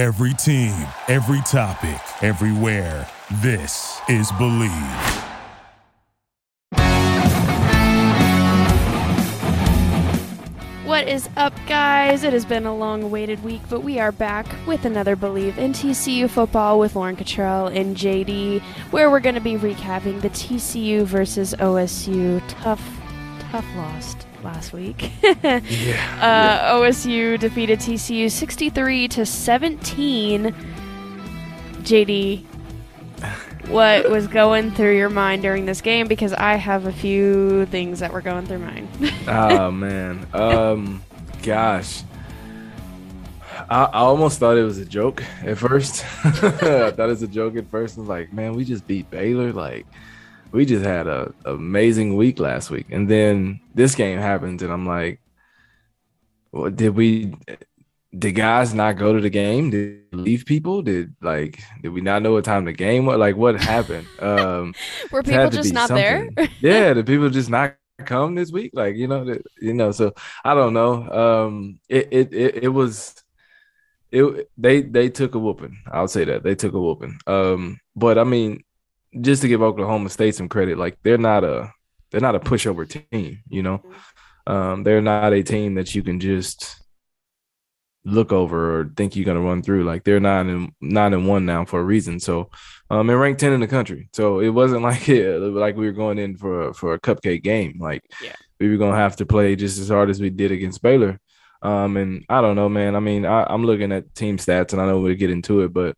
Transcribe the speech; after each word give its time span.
Every 0.00 0.32
team, 0.32 0.72
every 1.08 1.42
topic, 1.42 2.00
everywhere. 2.22 3.06
This 3.42 4.00
is 4.08 4.32
Bleav. 4.32 5.26
What 10.86 11.06
is 11.06 11.28
up, 11.36 11.52
guys? 11.68 12.24
It 12.24 12.32
has 12.32 12.46
been 12.46 12.64
a 12.64 12.74
long 12.74 13.02
awaited 13.02 13.44
week, 13.44 13.60
but 13.68 13.82
we 13.82 13.98
are 13.98 14.10
back 14.10 14.46
with 14.66 14.86
another 14.86 15.16
Bleav 15.16 15.58
in 15.58 15.74
TCU 15.74 16.30
football 16.30 16.78
with 16.78 16.96
Lauren 16.96 17.14
Cottrell 17.14 17.66
and 17.66 17.94
JD, 17.94 18.62
where 18.92 19.10
we're 19.10 19.20
going 19.20 19.34
to 19.34 19.40
be 19.42 19.56
recapping 19.56 20.22
the 20.22 20.30
TCU 20.30 21.04
versus 21.04 21.54
OSU 21.58 22.42
tough, 22.48 22.80
tough 23.50 23.66
loss 23.76 24.16
last 24.44 24.72
week. 24.72 25.10
Yeah. 25.42 26.60
Uh, 26.70 26.74
OSU 26.74 27.38
defeated 27.38 27.78
TCU 27.80 28.30
63 28.30 29.08
to 29.08 29.26
17. 29.26 30.54
JD, 31.82 32.44
what 33.68 34.10
was 34.10 34.26
going 34.26 34.70
through 34.72 34.96
your 34.96 35.08
mind 35.08 35.42
during 35.42 35.64
this 35.64 35.80
game? 35.80 36.08
Because 36.08 36.32
I 36.32 36.54
have 36.54 36.86
a 36.86 36.92
few 36.92 37.66
things 37.66 38.00
that 38.00 38.12
were 38.12 38.20
going 38.20 38.46
through 38.46 38.58
mine. 38.58 38.88
oh 39.28 39.70
man. 39.70 40.26
Um 40.32 41.02
gosh. 41.42 42.02
I, 43.68 43.84
I 43.84 43.98
almost 44.00 44.38
thought 44.38 44.56
it 44.56 44.64
was 44.64 44.78
a 44.78 44.84
joke 44.84 45.22
at 45.42 45.58
first. 45.58 46.04
I 46.24 46.30
thought 46.90 46.98
it 46.98 47.06
was 47.06 47.22
a 47.22 47.28
joke 47.28 47.56
at 47.56 47.70
first. 47.70 47.98
I 47.98 48.00
was 48.00 48.08
like, 48.08 48.32
man, 48.32 48.54
we 48.54 48.64
just 48.64 48.86
beat 48.86 49.10
Baylor. 49.10 49.52
Like, 49.52 49.86
we 50.52 50.64
just 50.64 50.84
had 50.84 51.06
a 51.06 51.32
amazing 51.44 52.16
week 52.16 52.38
last 52.38 52.70
week. 52.70 52.86
And 52.90 53.08
then 53.08 53.60
this 53.74 53.94
game 53.94 54.18
happens, 54.18 54.62
and 54.62 54.72
I'm 54.72 54.86
like, 54.86 55.20
well, 56.52 56.70
did 56.70 56.94
we 56.94 57.34
did 58.16 58.32
guys 58.32 58.74
not 58.74 58.96
go 58.96 59.12
to 59.12 59.20
the 59.20 59.30
game? 59.30 59.70
Did 59.70 60.02
leave 60.12 60.44
people? 60.44 60.82
Did 60.82 61.14
like 61.20 61.60
did 61.82 61.90
we 61.90 62.00
not 62.00 62.22
know 62.22 62.32
what 62.32 62.44
time 62.44 62.64
the 62.64 62.72
game 62.72 63.06
was? 63.06 63.18
Like 63.18 63.36
what 63.36 63.60
happened? 63.60 64.06
Um 64.20 64.74
Were 65.10 65.22
people 65.22 65.50
just 65.50 65.72
not 65.72 65.88
there? 65.88 66.28
yeah, 66.60 66.92
the 66.92 67.04
people 67.04 67.30
just 67.30 67.50
not 67.50 67.76
come 68.04 68.34
this 68.34 68.50
week. 68.50 68.72
Like 68.74 68.96
you 68.96 69.06
know, 69.06 69.24
that 69.24 69.42
you 69.60 69.74
know. 69.74 69.92
So 69.92 70.12
I 70.44 70.54
don't 70.54 70.74
know. 70.74 71.08
Um, 71.10 71.80
it 71.88 72.08
it 72.10 72.34
it, 72.34 72.64
it 72.64 72.68
was. 72.68 73.14
It 74.10 74.50
they 74.58 74.82
they 74.82 75.08
took 75.08 75.34
a 75.36 75.38
whooping. 75.38 75.78
I'll 75.90 76.08
say 76.08 76.24
that 76.24 76.42
they 76.42 76.56
took 76.56 76.74
a 76.74 76.80
whooping. 76.80 77.20
Um, 77.26 77.78
but 77.94 78.18
I 78.18 78.24
mean, 78.24 78.64
just 79.18 79.42
to 79.42 79.48
give 79.48 79.62
Oklahoma 79.62 80.08
State 80.10 80.34
some 80.34 80.48
credit, 80.48 80.78
like 80.78 80.98
they're 81.02 81.18
not 81.18 81.44
a 81.44 81.72
they're 82.10 82.20
not 82.20 82.34
a 82.34 82.40
pushover 82.40 82.88
team. 82.88 83.38
You 83.48 83.62
know, 83.62 83.82
um, 84.46 84.82
they're 84.82 85.00
not 85.02 85.32
a 85.32 85.42
team 85.42 85.74
that 85.74 85.94
you 85.94 86.02
can 86.02 86.20
just 86.20 86.76
look 88.04 88.32
over 88.32 88.80
or 88.80 88.90
think 88.96 89.14
you're 89.14 89.26
gonna 89.26 89.40
run 89.40 89.62
through. 89.62 89.84
Like 89.84 90.04
they're 90.04 90.20
nine 90.20 90.48
and 90.48 90.72
nine 90.80 91.12
and 91.12 91.28
one 91.28 91.44
now 91.44 91.64
for 91.66 91.80
a 91.80 91.84
reason. 91.84 92.18
So 92.18 92.50
um 92.88 93.10
and 93.10 93.20
ranked 93.20 93.40
10 93.40 93.52
in 93.52 93.60
the 93.60 93.66
country. 93.66 94.08
So 94.14 94.40
it 94.40 94.48
wasn't 94.48 94.82
like 94.90 95.06
it 95.08 95.38
like 95.38 95.76
we 95.76 95.84
were 95.86 95.92
going 95.92 96.18
in 96.18 96.36
for 96.36 96.68
a, 96.68 96.74
for 96.74 96.94
a 96.94 97.00
cupcake 97.00 97.42
game. 97.42 97.76
Like 97.78 98.02
Yeah. 98.22 98.34
we 98.58 98.70
were 98.70 98.78
gonna 98.78 98.96
have 98.96 99.16
to 99.16 99.26
play 99.26 99.54
just 99.54 99.78
as 99.78 99.90
hard 99.90 100.08
as 100.08 100.18
we 100.18 100.30
did 100.30 100.50
against 100.50 100.80
Baylor. 100.82 101.20
Um 101.60 101.98
and 101.98 102.24
I 102.30 102.40
don't 102.40 102.56
know, 102.56 102.70
man. 102.70 102.96
I 102.96 103.00
mean, 103.00 103.26
I, 103.26 103.44
I'm 103.44 103.66
looking 103.66 103.92
at 103.92 104.14
team 104.14 104.38
stats 104.38 104.72
and 104.72 104.80
I 104.80 104.86
know 104.86 104.98
we'll 105.00 105.14
get 105.14 105.30
into 105.30 105.60
it, 105.60 105.72
but 105.74 105.94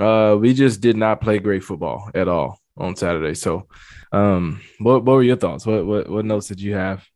uh 0.00 0.36
we 0.40 0.54
just 0.54 0.80
did 0.80 0.96
not 0.96 1.20
play 1.20 1.38
great 1.38 1.62
football 1.64 2.10
at 2.14 2.28
all 2.28 2.58
on 2.76 2.96
Saturday. 2.96 3.34
So 3.34 3.68
um 4.12 4.60
what 4.78 5.04
what 5.04 5.14
were 5.14 5.22
your 5.22 5.36
thoughts? 5.36 5.66
What 5.66 5.86
what 5.86 6.08
what 6.08 6.24
notes 6.24 6.48
did 6.48 6.60
you 6.60 6.74
have? 6.74 7.06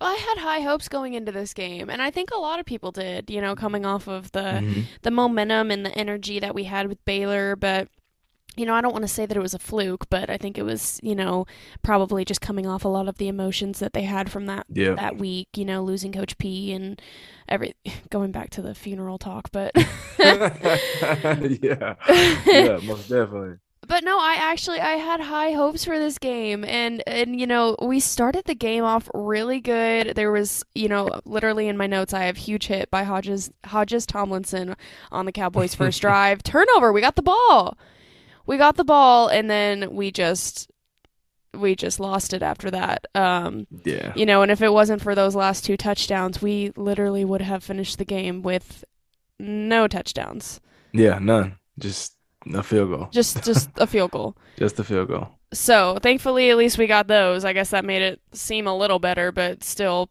Well, 0.00 0.10
I 0.10 0.14
had 0.14 0.38
high 0.38 0.60
hopes 0.60 0.88
going 0.88 1.14
into 1.14 1.32
this 1.32 1.52
game, 1.52 1.90
and 1.90 2.00
I 2.00 2.12
think 2.12 2.30
a 2.30 2.38
lot 2.38 2.60
of 2.60 2.66
people 2.66 2.92
did, 2.92 3.30
you 3.30 3.40
know, 3.40 3.56
coming 3.56 3.84
off 3.84 4.06
of 4.06 4.30
the 4.30 4.62
Mhm. 4.62 4.84
the 5.02 5.10
momentum 5.10 5.72
and 5.72 5.84
the 5.84 5.90
energy 5.98 6.38
that 6.38 6.54
we 6.54 6.64
had 6.64 6.86
with 6.86 7.04
Baylor, 7.04 7.56
but 7.56 7.88
you 8.58 8.66
know, 8.66 8.74
I 8.74 8.80
don't 8.80 8.92
want 8.92 9.02
to 9.04 9.08
say 9.08 9.24
that 9.26 9.36
it 9.36 9.40
was 9.40 9.54
a 9.54 9.58
fluke, 9.58 10.08
but 10.10 10.28
I 10.28 10.36
think 10.36 10.58
it 10.58 10.62
was, 10.64 10.98
you 11.02 11.14
know, 11.14 11.46
probably 11.82 12.24
just 12.24 12.40
coming 12.40 12.66
off 12.66 12.84
a 12.84 12.88
lot 12.88 13.08
of 13.08 13.18
the 13.18 13.28
emotions 13.28 13.78
that 13.78 13.92
they 13.92 14.02
had 14.02 14.30
from 14.30 14.46
that 14.46 14.66
Yeah. 14.68 14.94
that 14.94 15.16
week, 15.16 15.48
you 15.56 15.64
know, 15.64 15.82
losing 15.82 16.12
Coach 16.12 16.36
P 16.38 16.72
and 16.72 17.00
every 17.48 17.74
going 18.10 18.32
back 18.32 18.50
to 18.50 18.62
the 18.62 18.74
funeral 18.74 19.18
talk, 19.18 19.50
but 19.52 19.72
yeah. 20.18 21.94
Yeah, 22.46 22.78
most 22.82 23.08
definitely. 23.08 23.56
But 23.86 24.04
no, 24.04 24.18
I 24.18 24.34
actually 24.38 24.80
I 24.80 24.96
had 24.96 25.20
high 25.20 25.52
hopes 25.52 25.82
for 25.84 25.98
this 25.98 26.18
game 26.18 26.62
and 26.64 27.02
and 27.06 27.40
you 27.40 27.46
know, 27.46 27.74
we 27.80 28.00
started 28.00 28.44
the 28.44 28.54
game 28.54 28.84
off 28.84 29.08
really 29.14 29.60
good. 29.60 30.14
There 30.14 30.30
was, 30.30 30.62
you 30.74 30.88
know, 30.88 31.08
literally 31.24 31.68
in 31.68 31.76
my 31.78 31.86
notes 31.86 32.12
I 32.12 32.24
have 32.24 32.36
huge 32.36 32.66
hit 32.66 32.90
by 32.90 33.04
Hodges 33.04 33.50
Hodges 33.64 34.04
Tomlinson 34.04 34.76
on 35.10 35.24
the 35.24 35.32
Cowboys 35.32 35.74
first 35.74 36.00
drive. 36.02 36.42
Turnover, 36.42 36.92
we 36.92 37.00
got 37.00 37.16
the 37.16 37.22
ball. 37.22 37.78
We 38.48 38.56
got 38.56 38.76
the 38.76 38.84
ball 38.84 39.28
and 39.28 39.48
then 39.48 39.94
we 39.94 40.10
just 40.10 40.68
we 41.54 41.76
just 41.76 42.00
lost 42.00 42.32
it 42.32 42.42
after 42.42 42.70
that. 42.72 43.06
Um 43.14 43.66
Yeah. 43.84 44.12
you 44.16 44.26
know, 44.26 44.42
and 44.42 44.50
if 44.50 44.60
it 44.62 44.72
wasn't 44.72 45.02
for 45.02 45.14
those 45.14 45.36
last 45.36 45.64
two 45.64 45.76
touchdowns, 45.76 46.42
we 46.42 46.72
literally 46.76 47.24
would 47.24 47.42
have 47.42 47.62
finished 47.62 47.98
the 47.98 48.04
game 48.04 48.42
with 48.42 48.84
no 49.38 49.86
touchdowns. 49.86 50.60
Yeah, 50.92 51.18
none. 51.20 51.58
Just 51.78 52.16
a 52.52 52.62
field 52.62 52.90
goal. 52.90 53.08
Just 53.12 53.44
just 53.44 53.70
a 53.76 53.86
field 53.86 54.10
goal. 54.10 54.36
Just 54.58 54.78
a 54.80 54.84
field 54.84 55.08
goal. 55.08 55.28
So 55.52 55.98
thankfully, 56.02 56.50
at 56.50 56.56
least 56.56 56.78
we 56.78 56.86
got 56.86 57.06
those. 57.06 57.44
I 57.44 57.52
guess 57.52 57.70
that 57.70 57.84
made 57.84 58.02
it 58.02 58.20
seem 58.32 58.66
a 58.66 58.76
little 58.76 58.98
better, 58.98 59.32
but 59.32 59.62
still 59.64 60.10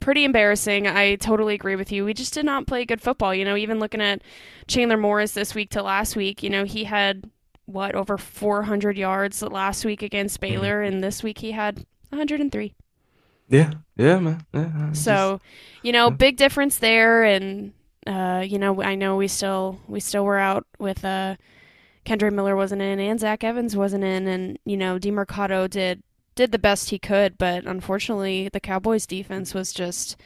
pretty 0.00 0.24
embarrassing. 0.24 0.86
I 0.86 1.16
totally 1.16 1.54
agree 1.54 1.76
with 1.76 1.90
you. 1.92 2.04
We 2.04 2.14
just 2.14 2.34
did 2.34 2.44
not 2.44 2.66
play 2.66 2.84
good 2.84 3.00
football. 3.00 3.34
You 3.34 3.44
know, 3.44 3.56
even 3.56 3.78
looking 3.80 4.00
at 4.00 4.22
Chandler 4.68 4.96
Morris 4.96 5.32
this 5.32 5.54
week 5.54 5.70
to 5.70 5.82
last 5.82 6.16
week, 6.16 6.42
you 6.42 6.50
know, 6.50 6.64
he 6.64 6.84
had 6.84 7.30
what 7.66 7.94
over 7.94 8.18
400 8.18 8.96
yards 8.98 9.42
last 9.42 9.84
week 9.84 10.02
against 10.02 10.40
Baylor, 10.40 10.82
and 10.82 11.02
this 11.02 11.22
week 11.22 11.38
he 11.38 11.52
had 11.52 11.84
103. 12.10 12.74
Yeah. 13.48 13.72
Yeah, 13.96 14.18
man. 14.18 14.44
Yeah. 14.54 14.92
So, 14.92 15.40
you 15.82 15.92
know, 15.92 16.10
big 16.10 16.36
difference 16.36 16.78
there, 16.78 17.22
and 17.24 17.72
uh, 18.06 18.44
you 18.46 18.58
know, 18.58 18.82
I 18.82 18.94
know 18.94 19.16
we 19.16 19.28
still 19.28 19.78
we 19.86 20.00
still 20.00 20.24
were 20.24 20.38
out 20.38 20.66
with 20.78 21.04
uh, 21.04 21.36
Kendre 22.04 22.32
Miller 22.32 22.56
wasn't 22.56 22.82
in, 22.82 22.98
and 22.98 23.20
Zach 23.20 23.44
Evans 23.44 23.76
wasn't 23.76 24.04
in, 24.04 24.26
and 24.26 24.58
you 24.64 24.76
know, 24.76 24.98
Demercado 24.98 25.68
did 25.68 26.02
did 26.34 26.50
the 26.50 26.58
best 26.58 26.90
he 26.90 26.98
could, 26.98 27.36
but 27.36 27.64
unfortunately, 27.64 28.48
the 28.52 28.60
Cowboys' 28.60 29.06
defense 29.06 29.52
was 29.54 29.72
just 29.72 30.16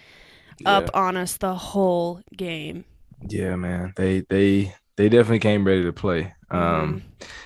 just- 0.58 0.66
up 0.66 0.88
on 0.94 1.16
us 1.16 1.36
the 1.36 1.54
whole 1.54 2.20
game. 2.36 2.84
Yeah. 3.28 3.48
yeah, 3.48 3.56
man. 3.56 3.92
They 3.96 4.20
they 4.20 4.74
they 4.96 5.08
definitely 5.08 5.40
came 5.40 5.66
ready 5.66 5.84
to 5.84 5.92
play. 5.92 6.34
Mm-hmm. 6.50 6.56
Um 6.56 7.02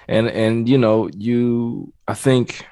and 0.08 0.28
and 0.28 0.68
you 0.68 0.78
know, 0.78 1.08
you 1.16 1.92
I 2.06 2.14
think 2.14 2.66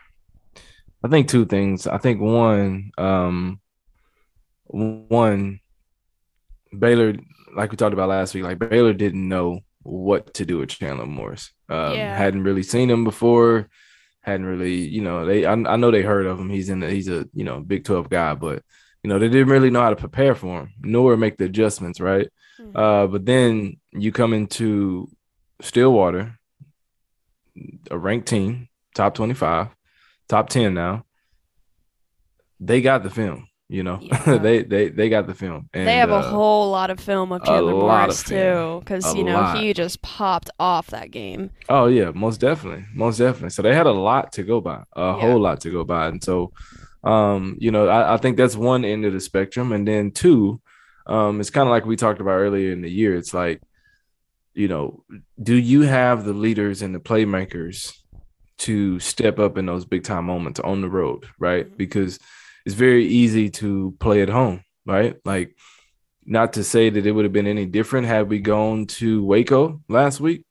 I 1.04 1.08
think 1.08 1.28
two 1.28 1.46
things. 1.46 1.86
I 1.86 1.98
think 1.98 2.20
one 2.20 2.90
um 2.98 3.60
one 4.66 5.60
Baylor 6.76 7.14
like 7.54 7.70
we 7.70 7.76
talked 7.76 7.94
about 7.94 8.10
last 8.10 8.34
week, 8.34 8.44
like 8.44 8.58
Baylor 8.58 8.92
didn't 8.92 9.26
know 9.28 9.60
what 9.82 10.34
to 10.34 10.44
do 10.44 10.58
with 10.58 10.68
Chandler 10.70 11.06
Morris. 11.06 11.50
Um 11.68 11.94
Yeah. 11.94 12.16
hadn't 12.16 12.44
really 12.44 12.62
seen 12.62 12.90
him 12.90 13.04
before. 13.04 13.68
Hadn't 14.22 14.46
really, 14.46 14.86
you 14.86 15.00
know, 15.00 15.24
they 15.24 15.46
I, 15.46 15.52
I 15.52 15.76
know 15.76 15.90
they 15.90 16.02
heard 16.02 16.26
of 16.26 16.38
him. 16.38 16.50
He's 16.50 16.68
in 16.68 16.80
the, 16.80 16.90
he's 16.90 17.08
a, 17.08 17.26
you 17.32 17.44
know, 17.44 17.60
Big 17.60 17.84
12 17.84 18.10
guy, 18.10 18.34
but 18.34 18.62
you 19.02 19.08
know, 19.08 19.18
they 19.18 19.28
didn't 19.28 19.48
really 19.48 19.70
know 19.70 19.80
how 19.80 19.90
to 19.90 19.96
prepare 19.96 20.34
for 20.34 20.60
him, 20.60 20.72
nor 20.82 21.16
make 21.16 21.36
the 21.38 21.44
adjustments, 21.44 22.00
right? 22.00 22.28
Mhm. 22.60 22.76
Uh, 22.76 23.06
but 23.06 23.24
then 23.26 23.76
you 23.92 24.12
come 24.12 24.32
into 24.32 25.08
Stillwater, 25.60 26.38
a 27.90 27.98
ranked 27.98 28.28
team, 28.28 28.68
top 28.94 29.14
25, 29.14 29.68
top 30.28 30.48
10 30.48 30.74
now. 30.74 31.04
They 32.60 32.80
got 32.80 33.02
the 33.04 33.10
film, 33.10 33.48
you 33.68 33.82
know. 33.84 33.98
Yeah. 34.00 34.38
they 34.42 34.62
they 34.64 34.88
they 34.88 35.08
got 35.08 35.26
the 35.26 35.34
film. 35.34 35.68
And, 35.72 35.86
they 35.86 35.96
have 35.96 36.10
a 36.10 36.14
uh, 36.16 36.22
whole 36.22 36.70
lot 36.70 36.90
of 36.90 36.98
film 36.98 37.30
of 37.32 37.44
Chandler 37.44 37.72
Morris 37.72 38.22
of 38.22 38.26
too, 38.28 38.80
because 38.80 39.14
A 39.14 39.16
you 39.16 39.24
know 39.24 39.34
lot. 39.40 39.56
he 39.58 39.72
just 39.72 40.02
popped 40.02 40.50
off 40.58 40.88
that 40.88 41.10
game. 41.12 41.50
Oh 41.68 41.86
yeah, 41.86 42.10
most 42.14 42.40
definitely, 42.40 42.84
most 42.94 43.18
definitely. 43.18 43.50
So 43.50 43.62
they 43.62 43.74
had 43.74 43.86
a 43.86 43.92
lot 43.92 44.32
to 44.32 44.42
go 44.42 44.60
by, 44.60 44.82
a 44.96 45.00
Yeah. 45.00 45.20
whole 45.20 45.40
lot 45.40 45.60
to 45.60 45.70
go 45.70 45.84
by, 45.84 46.08
and 46.08 46.22
so, 46.22 46.52
um, 47.04 47.56
you 47.60 47.70
know, 47.70 47.86
I, 47.88 48.14
I 48.14 48.16
think 48.16 48.36
that's 48.36 48.56
one 48.56 48.84
end 48.84 49.04
of 49.04 49.12
the 49.12 49.20
spectrum, 49.20 49.70
and 49.72 49.86
then 49.86 50.10
two, 50.10 50.60
um, 51.08 51.40
it's 51.40 51.50
kind 51.50 51.66
of 51.68 51.70
like 51.70 51.86
we 51.86 51.96
talked 51.96 52.20
about 52.20 52.32
earlier 52.38 52.72
in 52.72 52.82
the 52.82 52.90
year. 52.90 53.14
It's 53.16 53.32
like, 53.34 53.60
you 54.54 54.68
know, 54.68 55.04
do 55.42 55.54
you 55.56 55.82
have 55.82 56.24
the 56.24 56.32
leaders 56.32 56.82
and 56.82 56.94
the 56.94 57.00
playmakers 57.00 57.94
to 58.58 58.98
step 58.98 59.38
up 59.38 59.56
in 59.56 59.66
those 59.66 59.84
big 59.84 60.02
time 60.04 60.24
moments 60.24 60.58
on 60.60 60.80
the 60.80 60.88
road, 60.90 61.26
right? 61.38 61.70
Mhm. 61.70 61.76
Because 61.76 62.18
it's 62.66 62.74
very 62.74 63.06
easy 63.06 63.48
to 63.50 63.94
play 64.00 64.20
at 64.20 64.28
home, 64.28 64.62
right? 64.84 65.16
Like, 65.24 65.56
not 66.26 66.52
to 66.54 66.64
say 66.64 66.90
that 66.90 67.06
it 67.06 67.12
would 67.12 67.24
have 67.24 67.32
been 67.32 67.46
any 67.46 67.64
different 67.66 68.06
had 68.06 68.28
we 68.28 68.38
gone 68.40 68.84
to 68.86 69.24
Waco 69.24 69.80
last 69.88 70.20
week, 70.20 70.44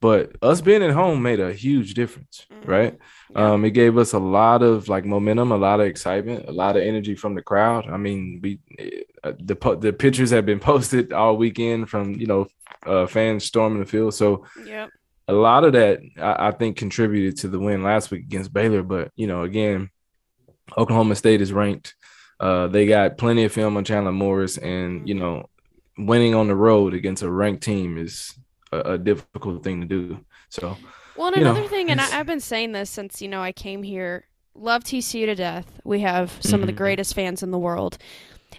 but 0.00 0.36
us 0.42 0.60
being 0.60 0.82
at 0.82 0.90
home 0.90 1.22
made 1.22 1.40
a 1.40 1.52
huge 1.54 1.94
difference, 1.94 2.44
Mhm. 2.52 2.68
right? 2.68 2.98
Yeah. 3.30 3.52
Um, 3.52 3.64
it 3.64 3.70
gave 3.70 3.96
us 3.98 4.12
a 4.12 4.18
lot 4.18 4.62
of 4.62 4.88
like 4.88 5.04
momentum, 5.04 5.50
a 5.52 5.56
lot 5.56 5.80
of 5.80 5.86
excitement, 5.86 6.48
a 6.48 6.52
lot 6.52 6.76
of 6.76 6.82
energy 6.82 7.14
from 7.14 7.34
the 7.34 7.42
crowd. 7.42 7.86
I 7.88 7.96
mean, 7.96 8.40
we 8.42 8.58
uh, 9.22 9.32
the 9.38 9.78
the 9.80 9.92
pictures 9.92 10.30
have 10.30 10.46
been 10.46 10.60
posted 10.72 11.12
all 11.12 11.36
weekend 11.36 11.88
from 11.88 12.14
you 12.14 12.26
know 12.26 12.46
uh, 12.86 13.06
fans 13.06 13.44
storming 13.44 13.80
the 13.80 13.86
field. 13.86 14.14
So 14.14 14.44
Yep. 14.64 14.90
a 15.28 15.32
lot 15.32 15.64
of 15.64 15.72
that 15.72 16.00
I, 16.20 16.48
I 16.48 16.50
think 16.50 16.76
contributed 16.76 17.38
to 17.40 17.48
the 17.48 17.58
win 17.58 17.82
last 17.82 18.10
week 18.10 18.22
against 18.24 18.52
Baylor. 18.52 18.82
But 18.82 19.10
you 19.16 19.26
know, 19.26 19.42
again, 19.42 19.90
Oklahoma 20.76 21.14
State 21.14 21.40
is 21.40 21.52
ranked. 21.52 21.94
Uh, 22.40 22.66
they 22.66 22.86
got 22.86 23.16
plenty 23.16 23.44
of 23.44 23.52
film 23.52 23.76
on 23.76 23.84
Chandler 23.84 24.12
Morris, 24.12 24.58
and 24.58 25.08
you 25.08 25.14
know, 25.14 25.48
winning 25.96 26.34
on 26.34 26.48
the 26.48 26.54
road 26.56 26.92
against 26.92 27.22
a 27.22 27.30
ranked 27.30 27.62
team 27.62 27.96
is 27.96 28.34
a, 28.72 28.80
a 28.80 28.98
difficult 28.98 29.62
thing 29.64 29.80
to 29.80 29.86
do. 29.86 30.18
So 30.50 30.76
Well, 31.16 31.28
and 31.28 31.36
you 31.36 31.44
know, 31.44 31.50
another 31.52 31.68
thing, 31.68 31.90
and 31.90 32.00
I, 32.00 32.18
I've 32.18 32.26
been 32.26 32.40
saying 32.40 32.72
this 32.72 32.90
since 32.90 33.22
you 33.22 33.28
know 33.28 33.40
I 33.42 33.52
came 33.52 33.82
here. 33.82 34.26
Love 34.56 34.84
TCU 34.84 35.26
to 35.26 35.34
death. 35.34 35.80
We 35.84 36.00
have 36.00 36.36
some 36.40 36.60
of 36.60 36.66
the 36.66 36.72
Mhm. 36.72 36.76
greatest 36.76 37.14
fans 37.14 37.42
in 37.42 37.50
the 37.50 37.58
world 37.58 37.98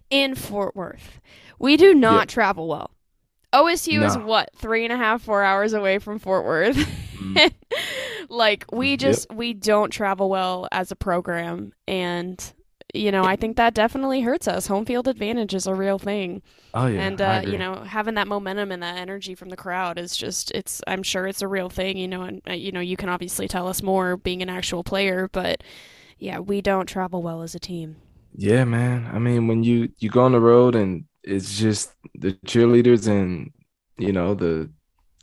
in 0.09 0.35
Fort 0.35 0.75
Worth. 0.75 1.19
We 1.59 1.77
do 1.77 1.93
not 1.93 2.21
Yeah. 2.29 2.33
travel 2.33 2.67
well. 2.67 2.91
OSU 3.53 4.03
is 4.03 4.17
what 4.17 4.49
three 4.57 4.83
and 4.83 4.91
a 4.91 4.97
half, 4.97 5.21
four 5.21 5.41
hours 5.43 5.71
away 5.71 5.99
from 5.99 6.19
Fort 6.19 6.43
Worth. 6.45 6.75
Mm. 7.17 7.53
like 8.29 8.65
we 8.71 8.91
Yep. 8.91 8.99
just 8.99 9.33
we 9.33 9.53
don't 9.53 9.89
travel 9.91 10.29
well 10.29 10.67
as 10.71 10.91
a 10.91 10.95
program, 10.95 11.71
and 11.87 12.53
you 12.95 13.11
know 13.11 13.23
I 13.25 13.35
think 13.35 13.57
that 13.57 13.73
definitely 13.73 14.21
hurts 14.21 14.47
us. 14.47 14.67
Home 14.67 14.85
field 14.85 15.07
advantage 15.07 15.53
is 15.53 15.67
a 15.67 15.73
real 15.75 15.99
thing. 15.99 16.41
oh 16.73 16.87
yeah, 16.87 16.99
and 17.01 17.21
uh, 17.21 17.41
you 17.45 17.57
know 17.57 17.83
having 17.83 18.15
that 18.15 18.27
momentum 18.27 18.71
and 18.71 18.83
that 18.83 18.97
energy 18.97 19.35
from 19.35 19.49
the 19.49 19.57
crowd 19.57 19.97
is 19.97 20.15
just 20.17 20.51
it's 20.51 20.81
i'm 20.87 21.03
sure 21.03 21.27
it's 21.27 21.41
a 21.41 21.47
real 21.47 21.69
thing 21.69 21.97
you 21.97 22.07
know 22.07 22.23
and 22.23 22.41
uh, 22.49 22.53
you 22.53 22.71
know 22.71 22.79
you 22.79 22.97
can 22.97 23.09
obviously 23.09 23.47
tell 23.47 23.67
us 23.67 23.81
more 23.83 24.17
being 24.17 24.41
an 24.41 24.49
actual 24.49 24.83
player 24.83 25.29
but 25.31 25.63
yeah 26.19 26.39
we 26.39 26.61
don't 26.61 26.87
travel 26.87 27.21
well 27.21 27.41
as 27.41 27.55
a 27.55 27.59
team 27.59 27.97
Yeah, 28.33 28.65
man. 28.65 29.09
I 29.13 29.19
mean, 29.19 29.47
when 29.47 29.63
you 29.63 29.89
you 29.99 30.09
go 30.09 30.23
on 30.23 30.33
the 30.33 30.39
road 30.41 30.75
and 30.75 31.05
it's 31.23 31.57
just 31.57 31.93
the 32.13 32.33
cheerleaders 32.45 33.07
and 33.07 33.51
you 33.97 34.11
know 34.11 34.33
the 34.35 34.71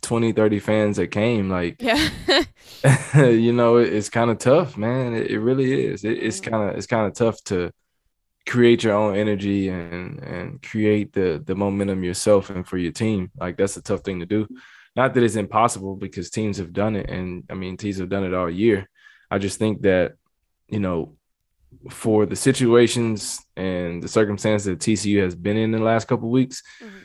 20, 0.03 0.31
30 0.33 0.59
fans 0.59 0.97
that 0.97 1.07
came, 1.07 1.49
like 1.49 1.81
yeah 1.81 2.09
you 3.15 3.53
know, 3.53 3.77
it, 3.77 3.93
it's 3.93 4.09
kind 4.09 4.29
of 4.29 4.37
tough, 4.39 4.77
man. 4.77 5.13
It, 5.13 5.31
it 5.31 5.39
really 5.39 5.85
is. 5.85 6.03
It, 6.03 6.17
it's 6.21 6.39
Mhm. 6.41 6.51
kind 6.51 6.69
of 6.69 6.75
it's 6.77 6.87
kind 6.87 7.07
of 7.07 7.13
tough 7.13 7.43
to 7.45 7.71
create 8.45 8.83
your 8.83 8.93
own 8.93 9.15
energy 9.15 9.69
and 9.69 10.19
and 10.19 10.61
create 10.61 11.13
the 11.13 11.41
the 11.45 11.55
momentum 11.55 12.03
yourself 12.03 12.49
and 12.49 12.67
for 12.67 12.77
your 12.77 12.91
team. 12.91 13.31
Like 13.37 13.57
that's 13.57 13.77
a 13.77 13.81
tough 13.81 14.01
thing 14.01 14.19
to 14.19 14.25
do. 14.25 14.47
Not 14.95 15.13
that 15.13 15.23
it's 15.23 15.35
impossible 15.37 15.95
because 15.95 16.29
teams 16.29 16.57
have 16.57 16.73
done 16.73 16.95
it, 16.95 17.09
and 17.09 17.43
I 17.49 17.53
mean 17.55 17.77
teams 17.77 17.97
have 17.99 18.09
done 18.09 18.25
it 18.25 18.33
all 18.33 18.49
year. 18.49 18.89
I 19.31 19.37
just 19.39 19.57
think 19.59 19.81
that 19.83 20.13
you 20.67 20.79
know 20.79 21.15
for 21.89 22.25
the 22.25 22.35
situations 22.35 23.39
and 23.57 24.03
the 24.03 24.07
circumstances 24.07 24.65
that 24.65 24.79
TCU 24.79 25.23
has 25.23 25.35
been 25.35 25.57
in 25.57 25.71
the 25.71 25.79
last 25.79 26.07
couple 26.07 26.29
weeks, 26.29 26.61
Mhm. 26.81 27.02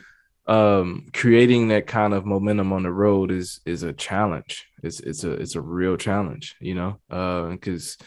Um, 0.49 1.05
creating 1.13 1.67
that 1.67 1.85
kind 1.85 2.11
of 2.11 2.25
momentum 2.25 2.73
on 2.73 2.81
the 2.83 2.91
road 2.91 3.29
is 3.31 3.61
is 3.65 3.83
a 3.83 3.93
challenge. 3.93 4.67
It's 4.81 4.99
it's 4.99 5.23
a 5.23 5.33
it's 5.33 5.55
a 5.55 5.61
real 5.61 5.95
challenge, 5.95 6.55
you 6.59 6.73
know, 6.73 6.99
because 7.07 7.97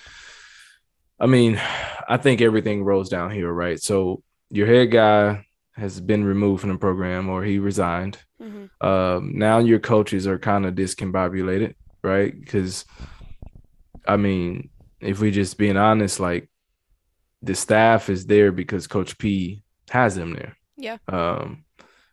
I 1.21 1.27
mean, 1.27 1.61
I 2.09 2.17
think 2.17 2.41
everything 2.41 2.83
rolls 2.83 3.09
downhill, 3.09 3.47
right? 3.47 3.81
So 3.81 4.25
your 4.51 4.67
head 4.67 4.91
guy 4.91 5.47
has 5.77 6.01
been 6.01 6.25
removed 6.25 6.63
from 6.63 6.71
the 6.71 6.79
program 6.79 7.29
or 7.29 7.45
he 7.45 7.61
resigned. 7.61 8.19
Mhm. 8.41 8.69
Um, 8.85 9.39
now 9.39 9.61
your 9.61 9.79
coaches 9.79 10.27
are 10.27 10.39
kind 10.39 10.67
of 10.67 10.75
discombobulated, 10.75 11.75
right? 12.03 12.35
Because 12.39 12.85
I 14.07 14.17
mean, 14.17 14.71
if 15.01 15.21
we 15.21 15.31
just 15.31 15.59
being 15.59 15.77
honest, 15.77 16.19
like 16.19 16.51
the 17.41 17.55
staff 17.55 18.09
is 18.09 18.27
there 18.27 18.51
because 18.51 18.89
Coach 18.89 19.17
P 19.17 19.63
has 19.91 20.17
them 20.17 20.33
there. 20.35 20.57
Yeah. 20.77 20.99
Um, 21.07 21.65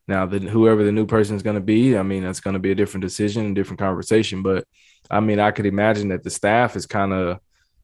now 0.10 0.26
that 0.26 0.44
whoever 0.44 0.84
the 0.84 0.92
new 0.92 1.06
person 1.06 1.36
is 1.36 1.44
going 1.44 1.56
to 1.56 1.62
be, 1.62 1.98
I 1.98 2.04
mean, 2.04 2.24
that's 2.24 2.40
going 2.42 2.56
to 2.56 2.60
be 2.60 2.72
a 2.72 2.76
different 2.76 3.04
decision, 3.04 3.52
a 3.52 3.54
different 3.54 3.80
conversation. 3.80 4.42
But 4.42 4.66
I 5.10 5.20
mean, 5.22 5.40
I 5.40 5.52
could 5.52 5.66
imagine 5.66 6.10
that 6.10 6.24
the 6.24 6.30
staff 6.30 6.76
is 6.76 6.86
kind 6.86 7.14
of 7.14 7.40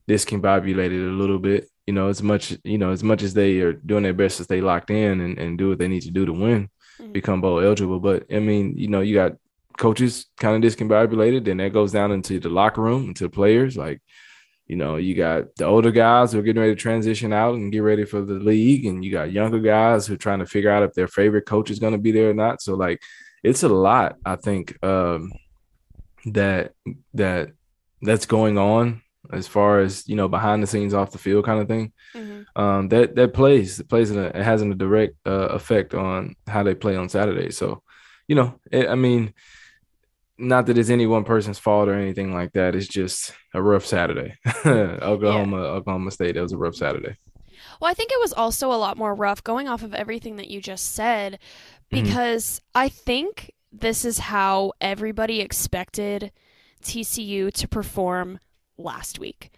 discombobulated 0.10 1.08
a 1.10 1.14
little 1.14 1.40
bit. 1.40 1.70
You 1.88 1.94
know, 1.94 2.08
as 2.10 2.22
much 2.22 2.58
you 2.64 2.78
know, 2.78 2.92
as 2.92 3.04
much 3.04 3.22
as 3.24 3.34
they 3.34 3.60
are 3.60 3.74
doing 3.74 4.04
their 4.04 4.14
best 4.14 4.38
to 4.38 4.44
stay 4.44 4.60
locked 4.62 4.90
in 4.90 5.22
and, 5.22 5.38
and 5.38 5.58
do 5.58 5.70
what 5.70 5.78
they 5.78 5.88
need 5.88 6.02
to 6.04 6.12
do 6.12 6.26
to 6.26 6.34
win, 6.34 6.70
Mhm. 7.00 7.14
become 7.14 7.42
bowl 7.42 7.60
eligible. 7.60 8.00
But 8.00 8.26
I 8.32 8.40
mean, 8.40 8.76
you 8.78 8.88
know, 8.88 9.02
you 9.02 9.14
got 9.14 9.34
coaches 9.78 10.26
kind 10.38 10.56
of 10.56 10.62
discombobulated, 10.72 11.46
then 11.46 11.58
that 11.58 11.74
goes 11.74 11.92
down 11.92 12.12
into 12.12 12.40
the 12.40 12.50
locker 12.50 12.82
room, 12.82 13.06
into 13.10 13.26
the 13.26 13.30
players. 13.30 13.76
Like, 13.78 14.02
you 14.68 14.76
know, 14.76 14.96
you 14.96 15.14
got 15.14 15.56
the 15.58 15.66
older 15.66 15.92
guys 15.92 16.32
who 16.32 16.40
are 16.40 16.42
getting 16.42 16.62
ready 16.62 16.74
to 16.74 16.82
transition 16.82 17.32
out 17.32 17.56
and 17.56 17.72
get 17.72 17.80
ready 17.80 18.04
for 18.04 18.22
the 18.22 18.34
league, 18.34 18.86
and 18.86 19.06
you 19.06 19.12
got 19.12 19.32
younger 19.32 19.60
guys 19.60 20.08
who 20.08 20.16
are 20.16 20.18
trying 20.18 20.40
to 20.40 20.46
figure 20.46 20.72
out 20.72 20.84
if 20.84 20.94
their 20.94 21.08
favorite 21.08 21.46
coach 21.46 21.70
is 21.70 21.80
going 21.80 21.94
to 21.94 22.00
be 22.00 22.12
there 22.12 22.32
or 22.32 22.34
not. 22.34 22.62
So, 22.62 22.74
like, 22.76 23.02
it's 23.44 23.64
a 23.64 23.70
lot. 23.70 24.18
I 24.26 24.36
think 24.38 24.84
um, 24.84 25.32
that 26.26 26.74
that 27.14 27.52
that's 28.02 28.26
going 28.26 28.58
on 28.58 29.02
as 29.32 29.48
far 29.48 29.80
as 29.82 30.08
you 30.08 30.16
know 30.16 30.28
behind 30.28 30.64
the 30.64 30.68
scenes, 30.68 30.94
off 30.94 31.12
the 31.12 31.18
field 31.20 31.46
kind 31.46 31.62
of 31.62 31.68
thing. 31.68 31.94
Mhm. 32.16 32.46
Um, 32.56 32.90
that 32.90 33.16
that 33.16 33.34
plays 33.34 33.80
it 33.80 33.88
plays 33.88 34.10
in 34.10 34.18
a, 34.18 34.26
it 34.26 34.36
has 34.36 34.62
a 34.64 34.74
direct 34.74 35.16
uh, 35.28 35.50
effect 35.50 35.94
on 35.94 36.36
how 36.48 36.64
they 36.64 36.74
play 36.74 36.96
on 36.96 37.10
Saturday. 37.10 37.52
So, 37.52 37.84
you 38.28 38.36
know, 38.36 38.60
it, 38.72 38.88
I 38.90 38.96
mean 38.96 39.34
not 40.38 40.66
that 40.66 40.78
it's 40.78 40.90
any 40.90 41.06
one 41.08 41.24
person's 41.24 41.60
fault 41.60 41.88
or 41.90 41.94
anything 41.94 42.34
like 42.34 42.52
that. 42.54 42.76
It's 42.76 42.88
just 42.88 43.32
a 43.54 43.62
rough 43.62 43.86
Saturday. 43.86 44.36
Oklahoma, 44.66 45.58
Oklahoma 45.58 46.12
State. 46.12 46.36
It 46.38 46.42
was 46.42 46.52
a 46.52 46.58
rough 46.58 46.76
Saturday. 46.76 47.16
Well, 47.80 47.90
I 47.90 47.94
think 47.94 48.12
it 48.12 48.20
was 48.20 48.34
also 48.34 48.72
a 48.72 48.76
lot 48.76 48.98
more 48.98 49.14
rough 49.14 49.44
going 49.44 49.68
off 49.68 49.84
of 49.84 49.94
everything 49.94 50.36
that 50.38 50.48
you 50.50 50.62
just 50.62 50.94
said 50.94 51.40
Mhm. 51.92 52.04
because 52.04 52.62
I 52.74 52.90
think 52.90 53.52
this 53.72 54.06
is 54.06 54.20
how 54.20 54.74
everybody 54.82 55.42
expected 55.42 56.32
TCU 56.84 57.52
to 57.52 57.68
perform 57.68 58.40
last 58.78 59.20
week 59.20 59.52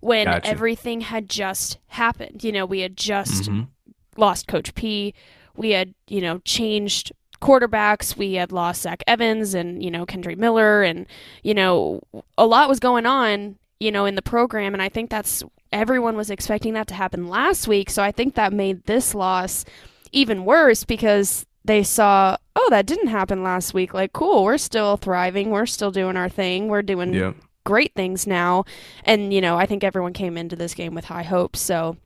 when 0.00 0.26
Gotcha. 0.26 0.46
everything 0.48 1.00
had 1.02 1.28
just 1.28 1.78
happened. 1.88 2.44
You 2.44 2.52
know, 2.52 2.66
we 2.66 2.80
had 2.80 2.96
just 2.96 3.44
Mhm. 3.50 3.68
lost 4.16 4.46
Coach 4.46 4.74
P. 4.74 5.14
We 5.56 5.70
had, 5.70 5.94
you 6.08 6.20
know, 6.20 6.38
changed 6.40 7.12
quarterbacks. 7.40 8.16
We 8.16 8.34
had 8.34 8.52
lost 8.52 8.82
Zach 8.82 9.02
Evans 9.06 9.54
and, 9.54 9.82
you 9.82 9.90
know, 9.90 10.06
Kendre 10.06 10.36
Miller. 10.36 10.82
And, 10.82 11.06
you 11.42 11.54
know, 11.54 12.00
a 12.36 12.46
lot 12.46 12.68
was 12.68 12.80
going 12.80 13.06
on, 13.06 13.56
you 13.80 13.90
know, 13.92 14.04
in 14.06 14.14
the 14.14 14.22
program. 14.22 14.72
And 14.74 14.82
I 14.82 14.88
think 14.88 15.10
that's 15.10 15.42
everyone 15.72 16.16
was 16.16 16.30
expecting 16.30 16.74
that 16.74 16.86
to 16.88 16.94
happen 16.94 17.28
last 17.28 17.68
week. 17.68 17.90
So 17.90 18.02
I 18.02 18.12
think 18.12 18.34
that 18.34 18.52
made 18.52 18.84
this 18.84 19.14
loss 19.14 19.64
even 20.12 20.44
worse 20.44 20.84
because 20.84 21.44
they 21.64 21.82
saw, 21.82 22.36
oh, 22.54 22.68
that 22.70 22.86
didn't 22.86 23.08
happen 23.08 23.42
last 23.42 23.74
week. 23.74 23.92
Like, 23.92 24.12
cool, 24.12 24.44
we're 24.44 24.58
still 24.58 24.96
thriving. 24.96 25.50
We're 25.50 25.66
still 25.66 25.90
doing 25.90 26.16
our 26.16 26.28
thing. 26.28 26.68
We're 26.68 26.82
doing 26.82 27.12
Yeah. 27.12 27.32
great 27.64 27.92
things 27.94 28.26
now. 28.26 28.64
And, 29.04 29.32
you 29.34 29.40
know, 29.40 29.56
I 29.56 29.66
think 29.66 29.82
everyone 29.82 30.12
came 30.12 30.38
into 30.38 30.54
this 30.54 30.74
game 30.74 30.94
with 30.94 31.06
high 31.06 31.24
hopes. 31.24 31.60
So 31.60 31.96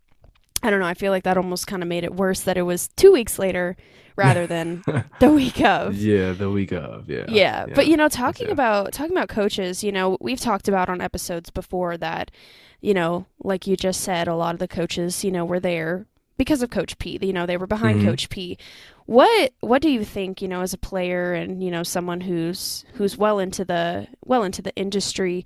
I 0.63 0.71
don't 0.71 0.81
know. 0.81 0.87
I 0.87 0.95
feel 0.95 1.11
like 1.13 1.25
that 1.25 1.37
almost 1.37 1.67
kind 1.67 1.83
of 1.83 1.89
made 1.89 2.05
it 2.05 2.15
worse 2.15 2.41
that 2.43 2.57
it 2.57 2.63
was 2.63 2.89
two 2.97 3.13
weeks 3.13 3.39
later 3.39 3.77
rather 4.17 4.47
than 4.47 4.83
the 5.21 5.31
week 5.31 5.61
of. 5.63 5.97
yeah, 5.97 6.33
the 6.33 6.51
week 6.51 6.73
of. 6.73 7.09
Yeah. 7.09 7.25
Yeah, 7.29 7.67
but 7.75 7.87
you 7.87 7.97
know, 7.97 8.09
talking 8.09 8.49
yeah. 8.49 8.53
about 8.53 8.93
talking 8.93 9.17
about 9.17 9.29
coaches, 9.29 9.83
you 9.83 9.93
know, 9.93 10.19
we've 10.21 10.41
talked 10.41 10.69
about 10.69 10.89
on 10.91 11.01
episodes 11.01 11.49
before 11.51 11.97
that, 11.97 12.31
you 12.81 12.93
know, 12.93 13.27
like 13.43 13.67
you 13.67 13.77
just 13.77 14.03
said, 14.03 14.29
a 14.29 14.35
lot 14.35 14.55
of 14.55 14.59
the 14.59 14.69
coaches, 14.69 15.25
you 15.25 15.31
know, 15.31 15.45
were 15.45 15.61
there 15.61 16.07
because 16.37 16.63
of 16.63 16.71
Coach 16.71 16.99
P. 16.99 17.19
You 17.23 17.33
know, 17.33 17.47
they 17.47 17.57
were 17.57 17.67
behind 17.67 18.01
Mhm. 18.01 18.05
Coach 18.05 18.29
P. 18.29 18.59
What 19.07 19.53
what 19.61 19.81
do 19.83 19.89
you 19.91 20.05
think, 20.05 20.43
you 20.43 20.49
know, 20.49 20.61
as 20.61 20.75
a 20.75 20.79
player 20.79 21.33
and 21.33 21.63
you 21.65 21.71
know 21.71 21.83
someone 21.83 22.21
who's 22.21 22.85
who's 22.95 23.17
well 23.17 23.39
into 23.39 23.65
the 23.65 24.09
well 24.27 24.43
into 24.43 24.61
the 24.61 24.75
industry, 24.77 25.45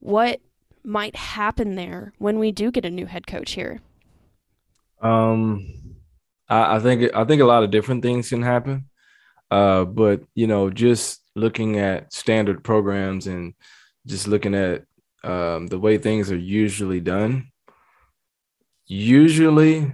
what 0.00 0.40
might 0.82 1.16
happen 1.16 1.74
there 1.74 2.12
when 2.18 2.38
we 2.38 2.52
do 2.52 2.70
get 2.70 2.84
a 2.84 2.90
new 2.90 3.06
head 3.06 3.26
coach 3.26 3.52
here? 3.52 3.80
Um, 5.00 5.96
I, 6.48 6.76
I 6.76 6.80
think 6.80 7.14
I 7.14 7.24
think 7.24 7.42
a 7.42 7.46
lot 7.46 7.62
of 7.62 7.70
different 7.70 8.02
things 8.02 8.28
can 8.28 8.42
happen. 8.42 8.88
Uh, 9.50 9.84
but 9.84 10.22
you 10.34 10.46
know, 10.46 10.70
just 10.70 11.22
looking 11.34 11.78
at 11.78 12.12
standard 12.12 12.64
programs 12.64 13.26
and 13.26 13.54
just 14.06 14.26
looking 14.26 14.54
at 14.54 14.84
um, 15.22 15.66
the 15.66 15.78
way 15.78 15.98
things 15.98 16.30
are 16.30 16.36
usually 16.36 17.00
done, 17.00 17.48
usually 18.86 19.92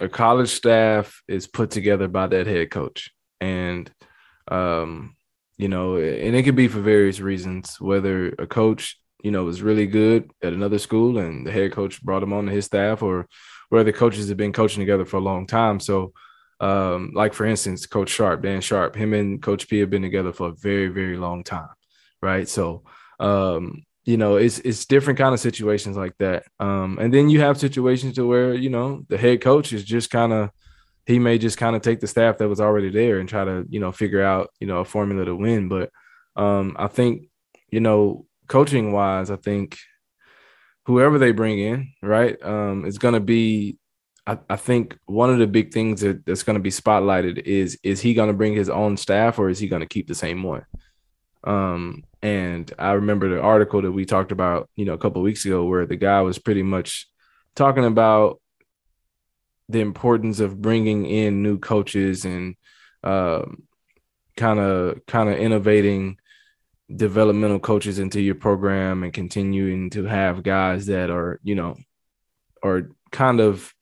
a 0.00 0.08
college 0.08 0.50
staff 0.50 1.22
is 1.28 1.46
put 1.46 1.70
together 1.70 2.08
by 2.08 2.26
that 2.26 2.46
head 2.46 2.70
coach, 2.70 3.10
and 3.40 3.90
um, 4.48 5.16
you 5.58 5.68
know, 5.68 5.96
and 5.96 6.34
it 6.34 6.42
could 6.42 6.56
be 6.56 6.68
for 6.68 6.80
various 6.80 7.20
reasons. 7.20 7.80
Whether 7.80 8.28
a 8.38 8.46
coach, 8.46 8.98
you 9.22 9.30
know, 9.30 9.44
was 9.44 9.62
really 9.62 9.86
good 9.86 10.30
at 10.42 10.52
another 10.52 10.78
school 10.78 11.18
and 11.18 11.46
the 11.46 11.52
head 11.52 11.72
coach 11.72 12.02
brought 12.02 12.22
him 12.22 12.32
on 12.32 12.46
to 12.46 12.52
his 12.52 12.64
staff, 12.64 13.02
or 13.02 13.28
where 13.72 13.84
the 13.84 13.92
coaches 13.92 14.28
have 14.28 14.36
been 14.36 14.52
coaching 14.52 14.80
together 14.80 15.06
for 15.06 15.16
a 15.16 15.20
long 15.20 15.46
time. 15.46 15.80
So, 15.80 16.12
um, 16.60 17.12
like 17.14 17.32
for 17.32 17.46
instance, 17.46 17.86
Coach 17.86 18.10
Sharp, 18.10 18.42
Dan 18.42 18.60
Sharp, 18.60 18.94
him 18.94 19.14
and 19.14 19.40
Coach 19.40 19.66
P 19.66 19.78
have 19.78 19.88
been 19.88 20.02
together 20.02 20.30
for 20.30 20.50
a 20.50 20.54
very, 20.54 20.88
very 20.88 21.16
long 21.16 21.42
time, 21.42 21.70
right? 22.20 22.46
So, 22.46 22.84
um, 23.18 23.86
you 24.04 24.18
know, 24.18 24.36
it's 24.36 24.58
it's 24.58 24.84
different 24.84 25.18
kind 25.18 25.32
of 25.32 25.40
situations 25.40 25.96
like 25.96 26.12
that. 26.18 26.44
Um, 26.60 26.98
and 27.00 27.14
then 27.14 27.30
you 27.30 27.40
have 27.40 27.56
situations 27.56 28.16
to 28.16 28.26
where 28.26 28.52
you 28.52 28.68
know 28.68 29.06
the 29.08 29.16
head 29.16 29.40
coach 29.40 29.72
is 29.72 29.84
just 29.84 30.10
kind 30.10 30.34
of 30.34 30.50
he 31.06 31.18
may 31.18 31.38
just 31.38 31.56
kind 31.56 31.74
of 31.74 31.80
take 31.80 32.00
the 32.00 32.06
staff 32.06 32.36
that 32.38 32.50
was 32.50 32.60
already 32.60 32.90
there 32.90 33.20
and 33.20 33.28
try 33.28 33.44
to, 33.46 33.64
you 33.70 33.80
know, 33.80 33.90
figure 33.90 34.22
out, 34.22 34.50
you 34.60 34.66
know, 34.66 34.80
a 34.80 34.84
formula 34.84 35.24
to 35.24 35.34
win. 35.34 35.70
But 35.70 35.88
um, 36.36 36.76
I 36.78 36.88
think, 36.88 37.30
you 37.70 37.80
know, 37.80 38.26
coaching 38.48 38.92
wise, 38.92 39.30
I 39.30 39.36
think 39.36 39.78
whoever 40.84 41.18
they 41.18 41.32
bring 41.32 41.58
in, 41.58 41.92
right, 42.02 42.40
um, 42.42 42.84
is 42.84 42.98
going 42.98 43.14
to 43.14 43.20
be. 43.20 43.78
I, 44.24 44.38
I, 44.48 44.54
think 44.54 44.96
one 45.06 45.30
of 45.30 45.40
the 45.40 45.48
big 45.48 45.72
things 45.72 46.02
that, 46.02 46.24
that's 46.24 46.44
going 46.44 46.54
to 46.54 46.62
be 46.62 46.70
spotlighted 46.70 47.38
is 47.38 47.76
is 47.82 48.00
he 48.00 48.14
going 48.14 48.28
to 48.28 48.34
bring 48.34 48.54
his 48.54 48.68
own 48.68 48.96
staff 48.96 49.40
or 49.40 49.48
is 49.48 49.58
he 49.58 49.66
going 49.66 49.80
to 49.80 49.88
keep 49.88 50.06
the 50.06 50.14
same 50.14 50.44
one? 50.44 50.64
Um, 51.42 52.04
and 52.22 52.72
I 52.78 52.92
remember 52.92 53.28
the 53.28 53.40
article 53.40 53.82
that 53.82 53.90
we 53.90 54.04
talked 54.04 54.30
about, 54.30 54.70
you 54.76 54.84
know, 54.84 54.92
a 54.92 54.98
couple 54.98 55.22
weeks 55.22 55.44
ago, 55.44 55.64
where 55.64 55.86
the 55.86 55.96
guy 55.96 56.20
was 56.20 56.38
pretty 56.38 56.62
much 56.62 57.08
talking 57.56 57.84
about 57.84 58.40
the 59.68 59.80
importance 59.80 60.38
of 60.38 60.62
bringing 60.62 61.04
in 61.04 61.42
new 61.42 61.58
coaches 61.58 62.24
and 62.24 62.54
kind 64.36 64.58
of 64.58 65.04
kind 65.06 65.28
of 65.28 65.38
innovating 65.38 66.16
developmental 66.96 67.58
coaches 67.58 67.98
into 67.98 68.20
your 68.20 68.34
program 68.34 69.02
and 69.02 69.12
continuing 69.12 69.90
to 69.90 70.04
have 70.04 70.42
guys 70.42 70.86
that 70.86 71.10
are 71.10 71.40
you 71.42 71.54
know 71.54 71.76
are 72.62 72.90
kind 73.10 73.40
of 73.40 73.72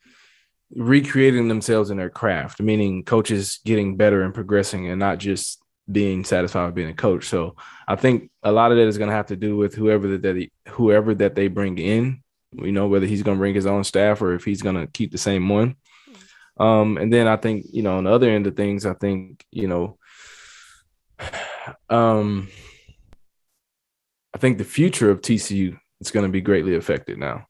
recreating 0.75 1.49
themselves 1.49 1.91
in 1.91 1.97
their 1.97 2.11
craft 2.11 2.61
meaning 2.61 3.05
coaches 3.05 3.59
getting 3.65 3.97
better 3.97 4.23
and 4.23 4.35
progressing 4.35 4.89
and 4.89 5.01
not 5.01 5.19
just 5.19 5.61
being 5.91 6.25
satisfied 6.25 6.67
with 6.67 6.75
being 6.77 6.91
a 6.91 6.95
coach. 6.95 7.29
So 7.29 7.57
i 7.89 7.97
think 7.97 8.31
a 8.45 8.53
lot 8.53 8.71
of 8.71 8.77
that 8.79 8.87
is 8.87 8.99
going 8.99 9.11
to 9.11 9.17
have 9.17 9.27
to 9.27 9.37
do 9.37 9.57
with 9.57 9.75
whoever 9.75 10.07
that, 10.09 10.23
that 10.23 10.37
he, 10.37 10.53
whoever 10.69 11.15
that 11.17 11.35
they 11.35 11.49
bring 11.49 11.79
in 11.79 12.23
you 12.53 12.73
know 12.73 12.89
whether 12.89 13.07
he's 13.07 13.23
going 13.23 13.37
to 13.37 13.41
bring 13.41 13.55
his 13.55 13.67
own 13.67 13.85
staff 13.85 14.23
or 14.23 14.35
if 14.35 14.45
he's 14.45 14.63
going 14.63 14.77
to 14.77 14.87
keep 14.87 15.13
the 15.13 15.19
same 15.19 15.49
one. 15.49 15.77
Um, 16.59 16.99
and 16.99 17.13
then 17.13 17.27
I 17.27 17.37
think, 17.37 17.67
you 17.73 17.83
know, 17.83 17.97
on 17.97 18.05
the 18.05 18.13
other 18.13 18.29
end 18.29 18.47
of 18.47 18.57
things, 18.57 18.85
I 18.85 18.95
think, 18.95 19.45
you 19.51 19.69
know, 19.69 19.99
um, 21.91 22.49
I 24.35 24.39
think 24.39 24.59
the 24.59 24.65
future 24.65 25.11
of 25.11 25.21
TCU 25.21 25.79
is 26.01 26.11
going 26.11 26.27
to 26.27 26.33
be 26.33 26.41
greatly 26.41 26.77
affected 26.77 27.19
now 27.19 27.47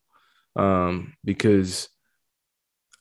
um, 0.57 1.15
because 1.25 1.89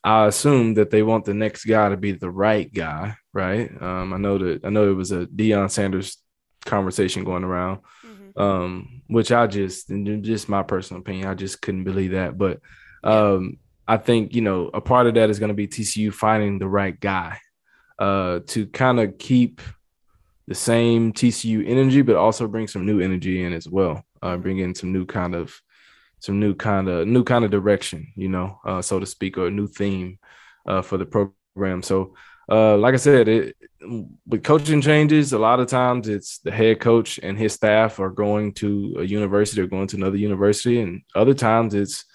I 0.03 0.27
assume 0.27 0.75
that 0.75 0.91
they 0.91 1.03
want 1.03 1.25
the 1.25 1.33
next 1.33 1.65
guy 1.65 1.89
to 1.89 1.97
be 1.97 2.13
the 2.13 2.29
right 2.29 2.71
guy, 2.73 3.15
right? 3.33 3.69
Um, 3.81 4.13
I 4.13 4.17
know 4.17 4.37
that 4.37 4.65
I 4.65 4.69
know 4.69 4.89
it 4.89 4.95
was 4.95 5.11
a 5.11 5.25
Deion 5.25 5.69
Sanders 5.69 6.17
conversation 6.65 7.23
going 7.23 7.43
around, 7.43 7.81
mm-hmm. 8.05 8.41
um, 8.41 9.01
which 9.07 9.31
I 9.31 9.47
just, 9.47 9.89
in 9.89 10.23
just 10.23 10.49
my 10.49 10.63
personal 10.63 11.01
opinion, 11.01 11.27
I 11.27 11.33
just 11.33 11.61
couldn't 11.61 11.83
believe 11.83 12.11
that. 12.11 12.37
But 12.37 12.61
um, 13.03 13.57
I 13.87 13.97
think, 13.97 14.35
you 14.35 14.41
know, 14.41 14.69
a 14.73 14.81
part 14.81 15.07
of 15.07 15.15
that 15.15 15.29
is 15.29 15.39
going 15.39 15.49
to 15.49 15.55
be 15.55 15.67
TCU 15.67 16.13
finding 16.13 16.59
the 16.59 16.67
right 16.67 16.97
guy 16.97 17.39
uh, 17.97 18.39
to 18.47 18.67
kind 18.67 18.99
of 18.99 19.17
keep 19.17 19.61
the 20.49 20.55
same 20.55 21.13
TCU 21.13 21.63
energy, 21.65 22.01
but 22.01 22.15
also 22.15 22.47
bring 22.47 22.67
some 22.67 22.83
new 22.83 22.99
energy 22.99 23.43
in 23.43 23.53
as 23.53 23.69
well. 23.69 24.03
Uh, 24.21 24.35
bring 24.35 24.57
in 24.57 24.73
some 24.73 24.91
new 24.91 25.05
kind 25.05 25.35
of, 25.35 25.61
some 26.19 26.39
new 26.39 26.55
kind 26.55 26.89
of, 26.89 27.07
new 27.07 27.23
kind 27.23 27.45
of 27.45 27.51
direction, 27.51 28.11
you 28.15 28.27
know, 28.27 28.59
uh, 28.65 28.81
so 28.81 28.99
to 28.99 29.05
speak, 29.05 29.37
or 29.37 29.47
a 29.47 29.51
new 29.51 29.67
theme 29.67 30.17
uh, 30.67 30.81
for 30.81 30.97
the 30.97 31.05
program. 31.05 31.83
So, 31.83 32.15
uh, 32.51 32.75
like 32.77 32.95
I 32.95 32.97
said, 32.97 33.27
it, 33.27 33.55
with 34.27 34.43
coaching 34.43 34.81
changes, 34.81 35.33
a 35.33 35.39
lot 35.39 35.59
of 35.59 35.67
times 35.67 36.09
it's 36.09 36.39
the 36.39 36.51
head 36.51 36.79
coach 36.79 37.19
and 37.21 37.37
his 37.37 37.53
staff 37.53 37.99
are 37.99 38.09
going 38.09 38.53
to 38.53 38.95
a 38.99 39.03
university 39.03 39.61
or 39.61 39.67
going 39.67 39.87
to 39.89 39.97
another 39.97 40.17
university, 40.17 40.81
and 40.81 41.03
other 41.15 41.35
times 41.35 41.75
it's 41.75 42.05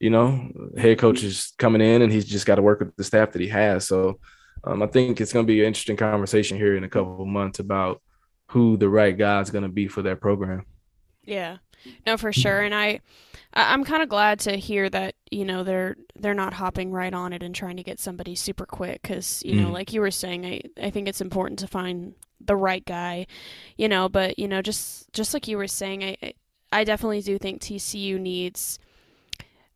you 0.00 0.10
know, 0.10 0.50
head 0.76 0.98
coach 0.98 1.22
is 1.22 1.52
coming 1.58 1.80
in 1.80 2.02
and 2.02 2.12
he's 2.12 2.24
just 2.24 2.46
got 2.46 2.56
to 2.56 2.62
work 2.62 2.80
with 2.80 2.96
the 2.96 3.04
staff 3.04 3.32
that 3.32 3.40
he 3.40 3.48
has. 3.48 3.86
So 3.86 4.18
um, 4.66 4.82
I 4.82 4.86
think 4.86 5.20
it's 5.20 5.32
going 5.32 5.46
to 5.46 5.52
be 5.52 5.60
an 5.60 5.66
interesting 5.66 5.96
conversation 5.96 6.56
here 6.56 6.76
in 6.76 6.84
a 6.84 6.88
couple 6.88 7.20
of 7.20 7.28
months 7.28 7.58
about 7.58 8.02
who 8.48 8.76
the 8.76 8.88
right 8.88 9.16
guy 9.16 9.40
is 9.40 9.50
going 9.50 9.62
to 9.62 9.68
be 9.68 9.88
for 9.88 10.02
that 10.02 10.20
program. 10.20 10.64
Yeah, 11.24 11.58
no, 12.06 12.16
for 12.16 12.32
sure. 12.32 12.60
And 12.60 12.74
I, 12.74 13.00
I'm 13.52 13.84
kind 13.84 14.02
of 14.02 14.08
glad 14.08 14.40
to 14.40 14.56
hear 14.56 14.90
that 14.90 15.14
you 15.30 15.44
know 15.44 15.64
they're 15.64 15.96
they're 16.16 16.34
not 16.34 16.54
hopping 16.54 16.90
right 16.90 17.12
on 17.12 17.32
it 17.32 17.42
and 17.42 17.54
trying 17.54 17.76
to 17.76 17.82
get 17.82 17.98
somebody 17.98 18.34
super 18.34 18.66
quick 18.66 19.02
because 19.02 19.42
you 19.44 19.54
know, 19.54 19.68
mm. 19.68 19.72
like 19.72 19.92
you 19.92 20.00
were 20.00 20.10
saying, 20.10 20.44
I 20.44 20.60
I 20.80 20.90
think 20.90 21.08
it's 21.08 21.20
important 21.20 21.58
to 21.60 21.66
find 21.66 22.14
the 22.40 22.56
right 22.56 22.84
guy, 22.84 23.26
you 23.76 23.88
know. 23.88 24.08
But 24.08 24.38
you 24.38 24.48
know, 24.48 24.62
just 24.62 25.12
just 25.12 25.34
like 25.34 25.48
you 25.48 25.56
were 25.56 25.68
saying, 25.68 26.04
I 26.04 26.34
I 26.72 26.84
definitely 26.84 27.22
do 27.22 27.38
think 27.38 27.62
TCU 27.62 28.18
needs 28.20 28.78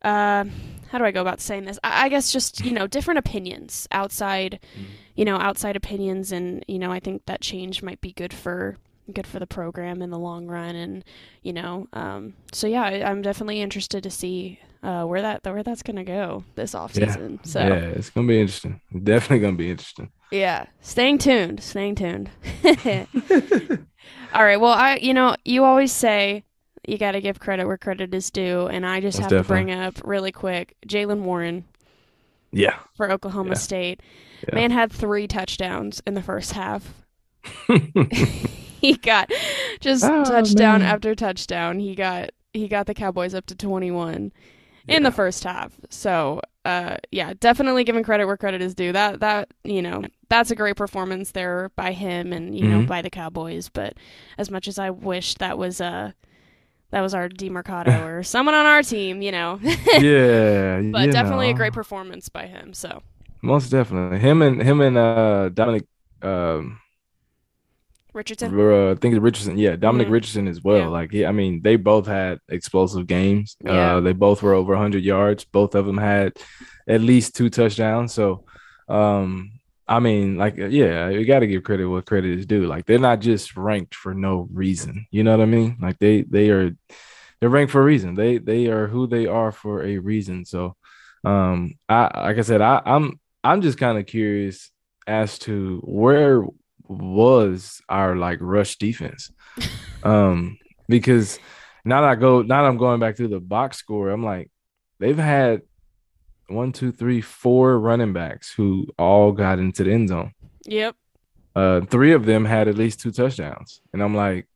uh, 0.03 0.45
how 0.89 0.99
do 0.99 1.05
I 1.05 1.11
go 1.11 1.21
about 1.21 1.41
saying 1.41 1.65
this? 1.65 1.79
I, 1.85 2.07
I 2.07 2.09
guess 2.09 2.33
just 2.33 2.65
you 2.65 2.73
know 2.73 2.87
different 2.87 3.19
opinions 3.19 3.87
outside, 3.91 4.61
mm. 4.79 4.85
you 5.15 5.25
know 5.25 5.37
outside 5.37 5.77
opinions, 5.77 6.33
and 6.33 6.65
you 6.69 6.79
know 6.79 6.91
I 6.91 7.01
think 7.01 7.27
that 7.27 7.41
change 7.41 7.83
might 7.83 8.01
be 8.01 8.13
good 8.13 8.33
for 8.33 8.77
good 9.13 9.27
for 9.27 9.39
the 9.39 9.47
program 9.47 10.03
in 10.03 10.11
the 10.11 10.19
long 10.19 10.47
run, 10.47 10.75
and 10.77 11.05
you 11.43 11.53
know, 11.53 11.89
um, 11.93 12.35
so 12.53 12.67
yeah, 12.67 12.83
I, 12.83 13.11
am 13.11 13.23
definitely 13.23 13.61
interested 13.61 14.03
to 14.03 14.11
see 14.11 14.61
uh, 14.83 15.05
where 15.05 15.23
that 15.23 15.45
where 15.45 15.63
that's 15.63 15.83
gonna 15.83 16.05
go 16.05 16.45
this 16.55 16.75
off 16.75 16.95
season. 16.95 17.41
Yeah. 17.43 17.51
So 17.51 17.61
yeah, 17.61 17.75
it's 17.75 18.11
gonna 18.11 18.29
be 18.29 18.41
interesting. 18.41 18.81
Definitely 19.03 19.41
gonna 19.41 19.57
be 19.57 19.71
interesting. 19.71 20.11
Yeah, 20.31 20.67
staying 20.81 21.19
tuned, 21.19 21.63
staying 21.63 21.97
tuned. 21.97 22.31
All 24.35 24.45
right. 24.45 24.61
Well, 24.61 24.73
I 24.73 24.97
you 24.97 25.15
know 25.15 25.37
you 25.45 25.65
always 25.65 25.93
say 25.93 26.45
you 26.89 26.99
got 26.99 27.13
to 27.13 27.21
give 27.21 27.39
credit 27.39 27.67
where 27.67 27.79
credit 27.79 28.15
is 28.15 28.31
due. 28.31 28.67
And 28.67 28.87
I 28.87 29.01
just 29.01 29.19
Most 29.19 29.31
have 29.31 29.45
definitely. 29.45 29.73
to 29.73 29.77
bring 29.77 29.87
up 29.87 30.01
really 30.05 30.33
quick 30.33 30.77
Jaylen 30.87 31.21
Warren. 31.21 31.65
Yeah. 32.51 32.79
For 32.97 33.11
Oklahoma 33.11 33.51
yeah. 33.51 33.55
State. 33.55 34.03
Yeah. 34.49 34.55
Man 34.55 34.71
had 34.71 34.91
three 34.91 35.27
touchdowns 35.27 36.03
in 36.07 36.15
the 36.15 36.23
first 36.23 36.53
half. 36.53 36.95
he 38.81 38.97
got 38.97 39.31
just 39.81 40.05
oh, 40.05 40.25
touchdown 40.25 40.81
man. 40.81 40.89
after 40.89 41.15
touchdown. 41.15 41.79
He 41.79 41.95
got 41.95 42.31
he 42.53 42.69
got 42.69 42.87
the 42.87 42.95
Cowboys 42.95 43.35
up 43.35 43.47
to 43.47 43.55
21 43.55 44.33
yeah. 44.87 44.97
in 44.97 45.03
the 45.03 45.13
first 45.13 45.45
half. 45.45 45.73
So, 45.91 46.41
uh, 46.65 46.97
yeah, 47.11 47.35
definitely 47.39 47.85
giving 47.85 48.03
credit 48.03 48.27
where 48.27 48.37
credit 48.37 48.63
is 48.63 48.75
due. 48.75 48.93
That 48.93 49.21
that 49.21 49.51
you 49.65 49.83
know 49.83 50.05
that's 50.29 50.51
a 50.51 50.57
great 50.57 50.77
performance 50.77 51.33
there 51.33 51.71
by 51.77 51.93
him 51.93 52.33
and 52.33 52.57
you 52.57 52.65
mm-hmm. 52.65 52.81
know 52.81 52.87
by 52.87 53.03
the 53.03 53.11
Cowboys. 53.11 53.69
But 53.69 53.95
as 54.39 54.51
much 54.51 54.69
as 54.69 54.79
I 54.79 54.91
wish 54.91 55.35
that 55.35 55.59
was 55.59 55.81
a 55.81 55.85
uh, 55.85 56.11
that 56.91 57.01
was 57.01 57.15
our 57.15 57.29
Demercado 57.29 58.07
or 58.07 58.23
someone 58.35 58.55
on 58.55 58.67
our 58.67 58.83
team, 58.83 59.23
you 59.23 59.33
know. 59.33 59.59
yeah, 59.63 60.81
but 60.81 61.11
definitely 61.11 61.49
know. 61.49 61.55
a 61.55 61.57
great 61.57 61.73
performance 61.73 62.29
by 62.29 62.47
him. 62.47 62.73
So 62.75 63.03
most 63.43 63.71
definitely 63.71 64.19
him 64.19 64.43
and 64.43 64.63
him 64.63 64.81
and 64.81 64.97
uh, 64.97 65.49
Dominic 65.51 65.87
um, 66.23 66.81
Richardson. 68.13 68.59
Uh, 68.59 68.91
I 68.91 68.95
think 68.95 69.15
it's 69.15 69.23
Richardson, 69.23 69.59
yeah, 69.59 69.77
Dominic 69.77 70.07
mm-hmm. 70.07 70.15
Richardson 70.15 70.49
as 70.49 70.63
well. 70.63 70.79
Yeah. 70.79 70.89
Like, 70.89 71.13
he, 71.13 71.25
I 71.25 71.33
mean, 71.33 71.63
they 71.63 71.77
both 71.77 72.07
had 72.07 72.41
explosive 72.49 73.07
games. 73.07 73.57
Yeah. 73.65 73.97
Uh, 73.97 74.01
they 74.01 74.13
both 74.13 74.43
were 74.43 74.55
over 74.55 74.73
100 74.73 75.05
yards. 75.05 75.45
Both 75.45 75.75
of 75.75 75.87
them 75.87 75.99
had 75.99 76.37
at 76.89 77.01
least 77.01 77.37
two 77.37 77.51
touchdowns. 77.51 78.13
So, 78.13 78.45
um, 78.89 79.58
I 79.89 80.01
mean, 80.01 80.37
like, 80.37 80.59
uh, 80.59 80.67
yeah, 80.67 81.09
you 81.09 81.25
got 81.25 81.41
to 81.41 81.47
give 81.47 81.65
credit 81.65 81.87
what 81.87 82.07
credit 82.07 82.39
is 82.39 82.47
due. 82.47 82.67
Like, 82.67 82.85
they're 82.85 82.99
not 82.99 83.21
just 83.21 83.57
ranked 83.57 83.95
for 83.95 84.13
no 84.13 84.47
reason. 84.53 85.07
You 85.11 85.25
know 85.25 85.31
what 85.31 85.43
I 85.43 85.47
mean? 85.47 85.79
Like, 85.81 85.99
they 85.99 86.23
they 86.23 86.51
are 86.51 86.73
they're 87.41 87.49
ranked 87.49 87.73
for 87.73 87.81
a 87.81 87.85
reason. 87.85 88.15
They 88.15 88.39
they 88.39 88.67
are 88.67 88.87
who 88.87 89.07
they 89.07 89.27
are 89.27 89.51
for 89.51 89.83
a 89.83 89.99
reason. 89.99 90.45
So, 90.45 90.77
um, 91.25 91.75
I 91.89 92.27
like 92.27 92.39
I 92.39 92.43
said, 92.43 92.61
I, 92.61 92.83
I'm 92.85 93.19
I'm 93.43 93.63
just 93.63 93.79
kind 93.79 93.99
of 93.99 94.07
curious 94.07 94.71
as 95.07 95.39
to 95.41 95.81
where 95.85 96.45
was 96.87 97.81
our 97.89 98.17
like 98.17 98.39
rush 98.41 98.77
defense, 98.77 99.31
um, 100.03 100.59
because 100.89 101.39
now 101.85 102.03
that 102.03 102.11
I 102.11 102.15
go 102.15 102.43
now 102.43 102.63
that 102.63 102.69
I'm 102.69 102.79
going 102.79 103.01
back 103.01 103.17
through 103.17 103.29
the 103.29 103.41
box 103.41 103.79
score, 103.79 104.11
I'm 104.11 104.25
like, 104.25 104.51
they've 105.01 105.17
had 105.17 105.63
one, 106.49 106.73
two, 106.73 106.93
three, 106.93 107.21
four 107.21 107.79
running 107.79 108.13
backs 108.13 108.53
who 108.53 108.87
all 108.99 109.33
got 109.33 109.59
into 109.59 109.85
the 109.85 109.93
end 109.93 110.09
zone. 110.09 110.33
Yep. 110.65 110.97
Uh, 111.55 111.81
three 111.83 112.13
of 112.13 112.25
them 112.25 112.45
had 112.45 112.69
at 112.69 112.77
least 112.77 113.01
two 113.01 113.11
touchdowns, 113.11 113.81
and 113.93 114.03
I'm 114.03 114.15
like, 114.15 114.47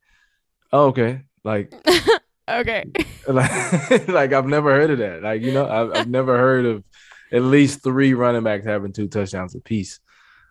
oh, 0.73 0.87
okay, 0.87 1.23
like, 1.43 1.73
okay, 2.49 2.85
like, 3.29 4.09
like 4.09 4.33
I've 4.33 4.47
never 4.47 4.71
heard 4.71 4.91
of 4.91 4.99
that. 4.99 5.23
Like, 5.23 5.43
you 5.43 5.53
know, 5.53 5.69
I've, 5.69 5.97
I've 5.97 6.09
never 6.09 6.37
heard 6.37 6.65
of 6.65 6.85
at 7.33 7.43
least 7.43 7.83
three 7.83 8.15
running 8.15 8.45
backs 8.45 8.67
having 8.67 8.93
two 8.93 9.09
touchdowns 9.09 9.55
apiece, 9.55 10.01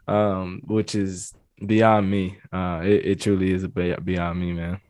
um, 0.07 0.61
which 0.65 0.95
is 0.95 1.33
beyond 1.65 2.09
me. 2.09 2.37
Uh, 2.51 2.81
it, 2.83 3.05
it 3.05 3.21
truly 3.21 3.51
is 3.51 3.65
beyond 3.67 4.39
me, 4.39 4.53
man. 4.53 4.81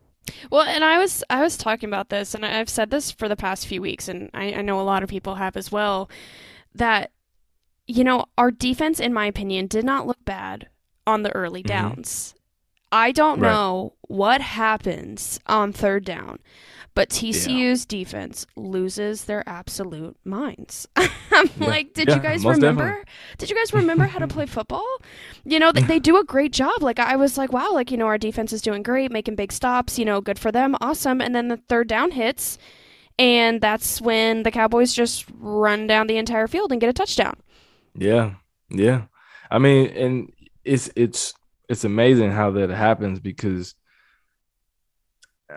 Well, 0.49 0.63
and 0.63 0.83
I 0.83 0.97
was 0.97 1.23
I 1.29 1.41
was 1.41 1.57
talking 1.57 1.89
about 1.89 2.09
this, 2.09 2.33
and 2.33 2.45
I've 2.45 2.69
said 2.69 2.89
this 2.89 3.11
for 3.11 3.27
the 3.27 3.35
past 3.35 3.67
few 3.67 3.81
weeks, 3.81 4.07
and 4.07 4.29
I, 4.33 4.53
I 4.53 4.61
know 4.61 4.79
a 4.79 4.83
lot 4.83 5.03
of 5.03 5.09
people 5.09 5.35
have 5.35 5.57
as 5.57 5.71
well. 5.71 6.09
That 6.75 7.11
you 7.87 8.03
know 8.03 8.25
our 8.37 8.51
defense, 8.51 8.99
in 8.99 9.13
my 9.13 9.25
opinion, 9.25 9.67
did 9.67 9.83
not 9.85 10.07
look 10.07 10.23
bad 10.23 10.69
on 11.07 11.23
the 11.23 11.35
early 11.35 11.61
mm-hmm. 11.61 11.67
downs. 11.69 12.35
I 12.91 13.11
don't 13.11 13.39
Right. 13.39 13.51
know 13.51 13.93
what 14.01 14.41
happens 14.41 15.39
on 15.47 15.71
third 15.71 16.03
down, 16.05 16.39
but 16.93 17.09
TCU's 17.09 17.85
defense 17.85 18.45
loses 18.55 19.25
their 19.25 19.47
absolute 19.47 20.17
minds. 20.25 20.87
I'm 21.31 21.49
Yeah. 21.57 21.67
like, 21.67 21.93
did 21.93 22.09
Yeah, 22.09 22.15
you 22.15 22.19
guys 22.19 22.45
remember? 22.45 22.83
definitely. 22.83 23.11
Did 23.37 23.49
you 23.49 23.55
guys 23.55 23.73
remember 23.73 24.05
how 24.05 24.19
to 24.19 24.27
play 24.27 24.45
football? 24.57 24.85
You 25.45 25.59
know, 25.59 25.71
they, 25.71 25.83
they 25.83 25.99
do 25.99 26.17
a 26.17 26.23
great 26.23 26.51
job. 26.53 26.81
Like 26.81 26.99
I 26.99 27.15
was 27.15 27.37
like, 27.37 27.53
wow, 27.53 27.71
like 27.73 27.91
you 27.91 27.97
know, 27.97 28.07
our 28.07 28.17
defense 28.17 28.53
is 28.53 28.61
doing 28.61 28.83
great, 28.83 29.11
making 29.11 29.35
big 29.35 29.51
stops. 29.51 29.97
You 29.99 30.05
know, 30.05 30.21
good 30.21 30.39
for 30.39 30.51
them, 30.51 30.75
awesome. 30.81 31.21
And 31.21 31.33
then 31.35 31.47
the 31.47 31.57
third 31.57 31.87
down 31.87 32.11
hits, 32.11 32.57
and 33.19 33.61
that's 33.61 34.01
when 34.01 34.43
the 34.43 34.51
Cowboys 34.51 34.93
just 34.93 35.25
run 35.39 35.87
down 35.87 36.07
the 36.07 36.17
entire 36.17 36.47
field 36.47 36.71
and 36.71 36.81
get 36.81 36.89
a 36.89 36.93
touchdown. 36.93 37.35
Yeah, 37.95 38.35
yeah. 38.69 39.03
I 39.49 39.59
mean, 39.59 39.87
and 39.89 40.33
it's 40.63 40.89
it's 40.95 41.33
it's 41.69 41.83
amazing 41.83 42.31
how 42.31 42.51
that 42.51 42.69
happens 42.69 43.19
because 43.19 43.75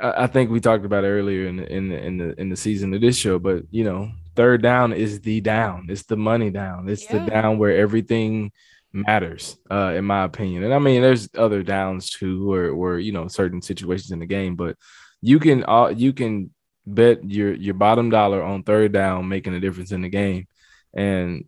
I, 0.03 0.27
think 0.27 0.51
we 0.51 0.61
talked 0.61 0.85
about 0.85 1.05
it 1.05 1.09
earlier 1.09 1.47
in 1.47 1.57
the, 1.57 1.73
in 1.73 1.89
the, 1.89 1.99
in 1.99 2.19
the 2.19 2.41
in 2.41 2.49
the 2.49 2.57
season 2.57 2.95
of 2.95 3.01
this 3.01 3.17
show, 3.17 3.39
but 3.39 3.65
you 3.71 3.85
know, 3.85 4.11
third 4.35 4.63
down 4.63 4.93
is 4.93 5.21
the 5.21 5.41
down. 5.41 5.87
It's 5.89 6.05
the 6.05 6.17
money 6.17 6.51
down. 6.51 6.89
It's 6.89 7.07
the 7.07 7.21
down 7.21 7.59
where 7.59 7.77
everything 7.77 8.53
matters, 8.93 9.57
uh, 9.71 9.95
in 9.97 10.05
my 10.05 10.25
opinion. 10.25 10.65
And 10.65 10.75
I 10.75 10.79
mean, 10.79 11.03
there's 11.03 11.29
other 11.37 11.63
downs 11.63 12.11
too, 12.11 12.47
where 12.47 12.75
where 12.75 12.99
you 12.99 13.13
know 13.13 13.29
certain 13.29 13.63
situations 13.63 14.11
in 14.11 14.19
the 14.19 14.27
game, 14.27 14.57
but 14.57 14.77
you 15.21 15.39
can 15.39 15.65
uh, 15.67 15.93
you 15.95 16.13
can 16.13 16.51
bet 16.87 17.29
your 17.29 17.55
your 17.55 17.75
bottom 17.75 18.11
dollar 18.11 18.43
on 18.43 18.63
third 18.63 18.93
down 18.93 19.29
making 19.29 19.55
a 19.55 19.61
difference 19.61 19.93
in 19.93 20.03
the 20.03 20.09
game, 20.09 20.47
and 20.95 21.45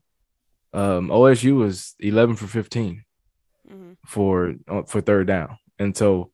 um, 0.73 1.09
OSU 1.09 1.57
was 1.57 1.95
11 2.01 2.37
for 2.37 2.47
15 2.47 3.03
Mm-hmm. 3.71 3.93
for 4.07 4.55
uh, 4.69 4.83
for 4.83 5.01
third 5.01 5.27
down, 5.27 5.59
and 5.81 5.97
so 5.97 6.31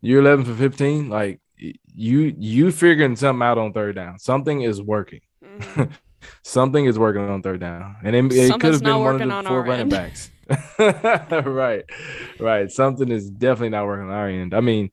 you're 0.00 0.20
11 0.20 0.44
for 0.44 0.54
15. 0.54 1.08
Like 1.08 1.40
you 1.56 2.34
you 2.38 2.70
figuring 2.70 3.16
something 3.16 3.42
out 3.42 3.58
on 3.58 3.72
third 3.72 3.96
down. 3.96 4.18
Something 4.18 4.62
is 4.62 4.80
working. 4.80 5.20
Mhm. 5.44 5.90
Something 6.42 6.84
is 6.86 6.98
working 6.98 7.22
on 7.22 7.42
third 7.42 7.60
down, 7.60 7.96
and 8.02 8.14
it, 8.16 8.32
it 8.32 8.52
could 8.60 8.72
have 8.72 8.82
been 8.82 8.98
one 8.98 9.14
of 9.22 9.28
the 9.28 9.32
on 9.34 9.44
four 9.46 9.62
running 9.62 9.82
end. 9.82 9.90
backs. 9.90 10.30
right, 11.46 11.84
right. 12.40 12.70
Something 12.70 13.10
is 13.12 13.30
definitely 13.30 13.68
not 13.70 13.86
working 13.86 14.06
on 14.06 14.10
our 14.12 14.28
end. 14.28 14.52
I 14.52 14.60
mean, 14.60 14.90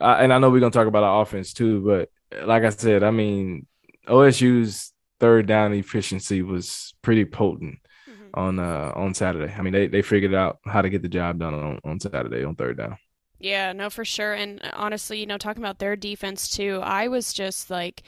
I, 0.00 0.22
and 0.22 0.32
I 0.32 0.38
know 0.38 0.50
we're 0.50 0.60
gonna 0.60 0.70
talk 0.70 0.86
about 0.86 1.02
our 1.02 1.22
offense 1.22 1.52
too, 1.52 1.80
but 1.84 2.10
like 2.46 2.62
I 2.62 2.68
said, 2.70 3.02
I 3.02 3.10
mean, 3.10 3.66
OSU's 4.06 4.92
third 5.18 5.46
down 5.46 5.72
efficiency 5.72 6.42
was 6.42 6.94
pretty 7.02 7.24
potent 7.24 7.78
Mhm. 8.08 8.30
on 8.34 8.58
uh 8.60 8.92
on 8.94 9.14
Saturday. 9.14 9.52
I 9.52 9.62
mean, 9.62 9.72
they 9.72 9.88
they 9.88 10.02
figured 10.02 10.34
out 10.34 10.58
how 10.64 10.82
to 10.82 10.88
get 10.90 11.02
the 11.02 11.08
job 11.08 11.38
done 11.40 11.54
on, 11.54 11.80
on 11.84 12.00
Saturday 12.00 12.44
on 12.44 12.54
third 12.54 12.76
down. 12.78 12.96
Yeah, 13.42 13.72
no, 13.72 13.90
for 13.90 14.04
sure. 14.04 14.34
And 14.34 14.60
honestly, 14.72 15.18
you 15.18 15.26
know, 15.26 15.38
talking 15.38 15.62
about 15.62 15.78
their 15.80 15.96
defense 15.96 16.48
too, 16.48 16.80
I 16.82 17.08
was 17.08 17.32
just 17.32 17.70
like, 17.70 18.02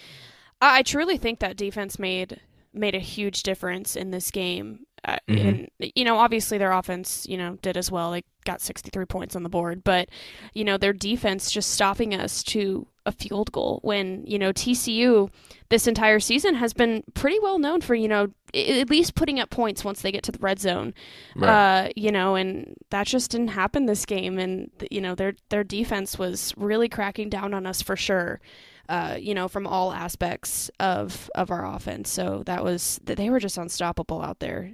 I, 0.61 0.79
I 0.79 0.83
truly 0.83 1.17
think 1.19 1.41
that 1.41 1.57
defense 1.57 1.99
made 1.99 2.41
made 2.75 2.95
a 2.95 3.01
huge 3.01 3.43
difference 3.45 3.97
in 3.97 4.11
this 4.13 4.31
game. 4.31 4.87
Uh, 5.05 5.19
Mhm. 5.29 5.69
And 5.81 5.93
you 5.97 6.05
know, 6.05 6.19
obviously 6.19 6.59
their 6.59 6.73
offense, 6.73 7.27
you 7.29 7.37
know, 7.39 7.59
did 7.63 7.77
as 7.77 7.91
well. 7.91 8.13
They 8.13 8.25
got 8.45 8.61
63 8.63 9.07
points 9.07 9.37
on 9.37 9.43
the 9.45 9.51
board, 9.51 9.85
but 9.85 10.09
you 10.55 10.65
know, 10.65 10.79
their 10.79 10.93
defense 10.95 11.51
just 11.53 11.73
stopping 11.73 12.15
us 12.15 12.43
to 12.45 12.87
a 13.07 13.13
field 13.13 13.53
goal 13.53 13.81
when 13.83 14.25
you 14.27 14.39
know 14.39 14.53
TCU 14.53 15.31
this 15.69 15.87
entire 15.87 16.21
season 16.21 16.55
has 16.55 16.73
been 16.73 17.03
pretty 17.15 17.39
well 17.41 17.59
known 17.59 17.81
for 17.81 17.95
you 17.95 18.09
know 18.09 18.29
at 18.55 18.89
least 18.89 19.15
putting 19.15 19.41
up 19.41 19.51
points 19.51 19.85
once 19.85 20.01
they 20.03 20.13
get 20.13 20.23
to 20.23 20.33
the 20.33 20.39
red 20.39 20.61
zone 20.61 20.95
uh, 21.43 21.89
you 21.97 22.13
know, 22.13 22.37
and 22.37 22.75
that 22.91 23.07
just 23.07 23.33
didn't 23.33 23.49
happen 23.49 23.87
this 23.87 24.07
game. 24.07 24.39
And 24.39 24.71
you 24.91 25.01
know, 25.01 25.15
their 25.17 25.35
their 25.49 25.65
defense 25.65 26.19
was 26.19 26.55
really 26.57 26.89
cracking 26.89 27.29
down 27.29 27.53
on 27.53 27.67
us 27.67 27.83
for 27.83 27.97
sure. 27.97 28.41
Uh, 28.89 29.17
you 29.19 29.35
know, 29.35 29.49
from 29.49 29.67
all 29.67 29.93
aspects 29.93 30.71
of 30.79 31.31
of 31.35 31.51
our 31.51 31.67
offense. 31.67 32.11
So 32.11 32.43
that 32.47 32.63
was 32.63 33.01
th- 33.07 33.17
they 33.17 33.31
were 33.31 33.41
just 33.41 33.57
unstoppable 33.59 34.21
out 34.23 34.39
there. 34.41 34.73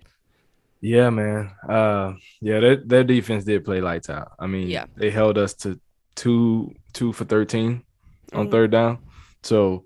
Yeah, 0.80 1.10
man. 1.10 1.52
Uh, 1.68 2.14
yeah, 2.40 2.60
their 2.60 2.76
their 2.76 3.04
defense 3.04 3.44
did 3.44 3.64
play 3.64 3.80
lights 3.80 4.10
out. 4.10 4.32
I 4.38 4.46
mean, 4.46 4.68
Yeah. 4.68 4.86
they 4.96 5.10
held 5.10 5.38
us 5.38 5.54
to 5.62 5.78
two 6.16 6.74
two 6.92 7.12
for 7.12 7.24
thirteen 7.24 7.84
on 8.32 8.48
Mhm. 8.48 8.50
third 8.50 8.70
down. 8.70 8.98
So 9.42 9.84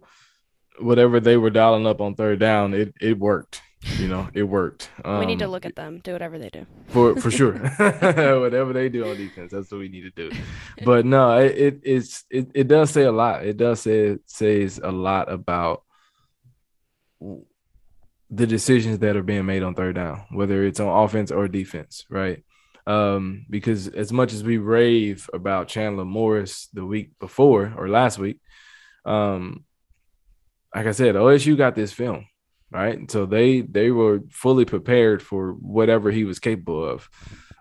whatever 0.81 1.21
they 1.21 1.37
were 1.37 1.51
dialing 1.51 1.87
up 1.87 2.01
on 2.01 2.14
third 2.14 2.38
down, 2.40 2.75
it 2.75 2.95
it 3.01 3.18
worked. 3.18 3.62
You 3.99 4.09
know, 4.09 4.29
it 4.33 4.45
worked. 4.45 4.88
we 5.05 5.27
need 5.27 5.38
to 5.40 5.45
Um, 5.45 5.51
look 5.51 5.66
at 5.66 5.77
them, 5.77 6.01
do 6.03 6.12
whatever 6.12 6.38
they 6.38 6.49
do. 6.49 6.64
for 6.88 7.14
for 7.16 7.31
sure. 7.38 7.53
Whatever 8.40 8.73
they 8.73 8.88
do 8.88 9.07
on 9.09 9.16
defense, 9.16 9.53
that's 9.53 9.71
what 9.71 9.81
we 9.81 9.88
need 9.90 10.03
to 10.03 10.11
do. 10.11 10.31
But 10.85 11.05
no, 11.05 11.38
it, 11.38 11.57
it 11.59 11.81
it's 11.85 12.25
it, 12.31 12.51
it 12.55 12.66
does 12.68 12.90
say 12.90 13.03
a 13.03 13.12
lot. 13.12 13.45
It 13.45 13.57
does 13.59 13.81
say 13.83 13.99
it 14.12 14.21
says 14.27 14.81
a 14.83 14.90
lot 14.90 15.31
about 15.31 15.83
the 18.31 18.47
decisions 18.47 18.99
that 19.01 19.16
are 19.16 19.23
being 19.23 19.47
made 19.47 19.62
on 19.62 19.75
third 19.75 19.95
down, 19.97 20.23
whether 20.31 20.64
it's 20.64 20.81
on 20.81 21.05
offense 21.05 21.31
or 21.31 21.47
defense, 21.47 22.05
right? 22.09 22.42
Um, 22.87 23.47
because 23.49 23.88
as 23.88 24.12
much 24.12 24.33
as 24.33 24.42
we 24.42 24.59
rave 24.59 25.29
about 25.33 25.68
Chandler 25.68 26.05
Morris 26.05 26.68
the 26.73 26.85
week 26.85 27.11
before 27.21 27.73
or 27.77 27.88
last 27.88 28.18
week, 28.18 28.38
um, 29.05 29.64
like 30.75 30.87
I 30.87 30.93
said, 30.93 31.14
OSU 31.14 31.57
got 31.57 31.75
this 31.75 31.93
film, 31.93 32.27
right? 32.71 33.11
So 33.11 33.27
they 33.27 33.61
they 33.61 33.90
were 33.90 34.21
fully 34.31 34.64
prepared 34.64 35.23
for 35.23 35.53
whatever 35.53 36.11
he 36.11 36.25
was 36.25 36.38
capable 36.38 36.85
of. 36.85 37.09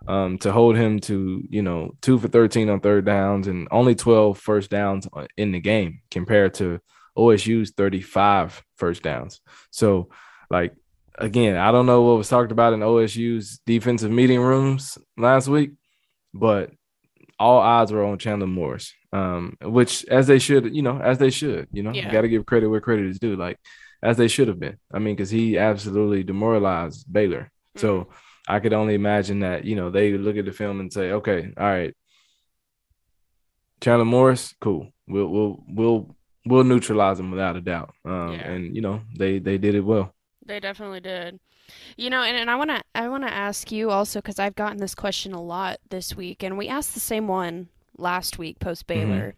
Um, 0.06 0.36
to 0.38 0.52
hold 0.52 0.76
him 0.76 1.00
to 1.00 1.42
you 1.48 1.62
know 1.62 1.92
two 2.02 2.18
for 2.18 2.28
thirteen 2.28 2.68
on 2.68 2.80
third 2.80 3.06
downs 3.06 3.46
and 3.46 3.68
only 3.70 3.94
12 3.94 4.36
first 4.36 4.70
downs 4.70 5.08
in 5.38 5.52
the 5.52 5.60
game 5.60 6.00
compared 6.10 6.52
to 6.54 6.78
OSU's 7.16 7.70
35 7.70 8.62
first 8.76 9.02
downs. 9.02 9.40
So 9.70 10.10
like 10.50 10.74
again, 11.18 11.56
I 11.56 11.72
don't 11.72 11.86
know 11.86 12.02
what 12.02 12.18
was 12.18 12.28
talked 12.28 12.52
about 12.52 12.72
in 12.72 12.80
OSU's 12.80 13.60
defensive 13.64 14.10
meeting 14.10 14.40
rooms 14.40 14.98
last 15.16 15.48
week, 15.48 15.72
but 16.32 16.70
all 17.38 17.58
odds 17.58 17.92
were 17.92 18.04
on 18.04 18.18
Chandler 18.18 18.46
Morris. 18.46 18.92
Um, 19.12 19.56
which 19.62 20.04
as 20.06 20.26
they 20.26 20.40
should, 20.40 20.74
you 20.74 20.82
know, 20.82 20.98
as 21.00 21.18
they 21.18 21.30
should, 21.30 21.68
you 21.72 21.82
know, 21.84 21.92
Yeah. 21.92 22.10
got 22.10 22.22
to 22.22 22.28
give 22.28 22.46
credit 22.46 22.68
where 22.68 22.80
credit 22.80 23.06
is 23.06 23.20
due, 23.20 23.36
like 23.36 23.58
as 24.02 24.16
they 24.16 24.26
should 24.26 24.48
have 24.48 24.58
been. 24.58 24.76
I 24.92 24.98
mean, 24.98 25.14
because 25.14 25.30
he 25.30 25.56
absolutely 25.56 26.24
demoralized 26.24 27.06
Baylor. 27.12 27.50
So 27.76 28.08
I 28.48 28.58
could 28.58 28.72
only 28.72 28.94
imagine 28.94 29.40
that, 29.40 29.64
you 29.64 29.76
know, 29.76 29.90
they 29.90 30.18
look 30.18 30.36
at 30.36 30.44
the 30.46 30.52
film 30.52 30.80
and 30.80 30.92
say, 30.92 31.12
okay, 31.12 31.52
all 31.56 31.64
right, 31.64 31.94
Chandler 33.80 34.04
Morris, 34.04 34.54
cool. 34.60 34.90
We'll 35.06 35.28
we'll 35.28 35.64
we'll 35.68 36.16
we'll 36.46 36.64
neutralize 36.64 37.20
him 37.20 37.30
without 37.30 37.56
a 37.56 37.60
doubt. 37.60 37.94
Um, 38.04 38.32
Yeah. 38.32 38.50
and 38.50 38.74
you 38.74 38.82
know, 38.82 39.02
they 39.16 39.38
they 39.38 39.58
did 39.58 39.74
it 39.74 39.80
well. 39.82 40.14
They 40.46 40.60
definitely 40.60 41.00
did. 41.00 41.38
You 41.96 42.10
know, 42.10 42.22
and, 42.22 42.36
and 42.36 42.50
I 42.50 42.56
want 42.56 42.70
to 42.70 42.82
I 42.94 43.08
want 43.08 43.24
to 43.24 43.32
ask 43.32 43.70
you 43.72 43.90
also 43.90 44.20
because 44.20 44.38
I've 44.38 44.54
gotten 44.54 44.78
this 44.78 44.94
question 44.94 45.32
a 45.32 45.42
lot 45.42 45.78
this 45.90 46.14
week, 46.14 46.42
and 46.42 46.58
we 46.58 46.68
asked 46.68 46.94
the 46.94 47.00
same 47.00 47.28
one 47.28 47.68
last 47.96 48.38
week 48.38 48.58
post 48.58 48.86
mm-hmm. 48.86 49.10
Baylor, 49.10 49.34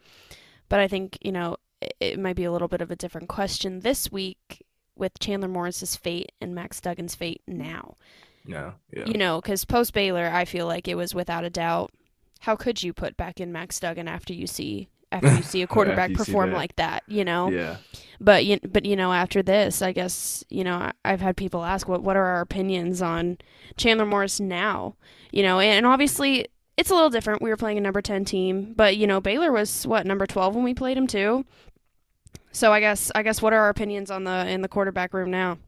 but 0.68 0.80
I 0.80 0.88
think 0.88 1.18
you 1.20 1.32
know 1.32 1.56
it, 1.80 1.94
it 2.00 2.18
might 2.18 2.36
be 2.36 2.44
a 2.44 2.52
little 2.52 2.68
bit 2.68 2.80
of 2.80 2.90
a 2.90 2.96
different 2.96 3.28
question 3.28 3.80
this 3.80 4.10
week 4.10 4.64
with 4.96 5.18
Chandler 5.18 5.48
Morris's 5.48 5.96
fate 5.96 6.32
and 6.40 6.54
Max 6.54 6.80
Duggan's 6.80 7.14
fate 7.14 7.42
now. 7.46 7.96
Yeah, 8.44 8.72
yeah. 8.92 9.06
You 9.06 9.18
know, 9.18 9.40
because 9.40 9.64
post 9.64 9.92
Baylor, 9.92 10.30
I 10.32 10.44
feel 10.44 10.66
like 10.66 10.88
it 10.88 10.94
was 10.96 11.14
without 11.14 11.44
a 11.44 11.50
doubt. 11.50 11.92
How 12.40 12.56
could 12.56 12.82
you 12.82 12.92
put 12.92 13.16
back 13.16 13.40
in 13.40 13.52
Max 13.52 13.80
Duggan 13.80 14.08
after 14.08 14.32
you 14.32 14.46
see 14.46 14.88
after 15.12 15.32
you 15.32 15.42
see 15.42 15.62
a 15.62 15.66
quarterback 15.66 16.12
perform 16.14 16.50
that. 16.50 16.56
like 16.56 16.76
that? 16.76 17.02
You 17.06 17.24
know, 17.24 17.50
Yeah. 17.50 17.78
but 18.20 18.44
you, 18.44 18.58
but 18.68 18.84
you 18.84 18.96
know, 18.96 19.12
after 19.12 19.42
this, 19.42 19.82
I 19.82 19.92
guess 19.92 20.44
you 20.48 20.64
know 20.64 20.90
I've 21.04 21.20
had 21.20 21.36
people 21.36 21.64
ask 21.64 21.88
what 21.88 22.02
what 22.02 22.16
are 22.16 22.24
our 22.26 22.40
opinions 22.40 23.02
on 23.02 23.38
Chandler 23.76 24.06
Morris 24.06 24.40
now? 24.40 24.96
You 25.32 25.42
know, 25.42 25.58
and, 25.60 25.78
and 25.78 25.86
obviously 25.86 26.46
it's 26.76 26.90
a 26.90 26.94
little 26.94 27.10
different. 27.10 27.42
We 27.42 27.50
were 27.50 27.56
playing 27.56 27.78
a 27.78 27.80
number 27.82 28.02
ten 28.02 28.24
team, 28.24 28.74
but 28.76 28.96
you 28.96 29.06
know 29.06 29.20
Baylor 29.20 29.52
was 29.52 29.86
what 29.86 30.06
number 30.06 30.26
twelve 30.26 30.54
when 30.54 30.64
we 30.64 30.74
played 30.74 30.96
him 30.96 31.06
too. 31.06 31.44
So 32.52 32.72
I 32.72 32.80
guess 32.80 33.12
I 33.14 33.22
guess 33.22 33.42
what 33.42 33.52
are 33.52 33.60
our 33.60 33.68
opinions 33.68 34.10
on 34.10 34.24
the 34.24 34.46
in 34.48 34.62
the 34.62 34.68
quarterback 34.68 35.12
room 35.14 35.30
now? 35.30 35.58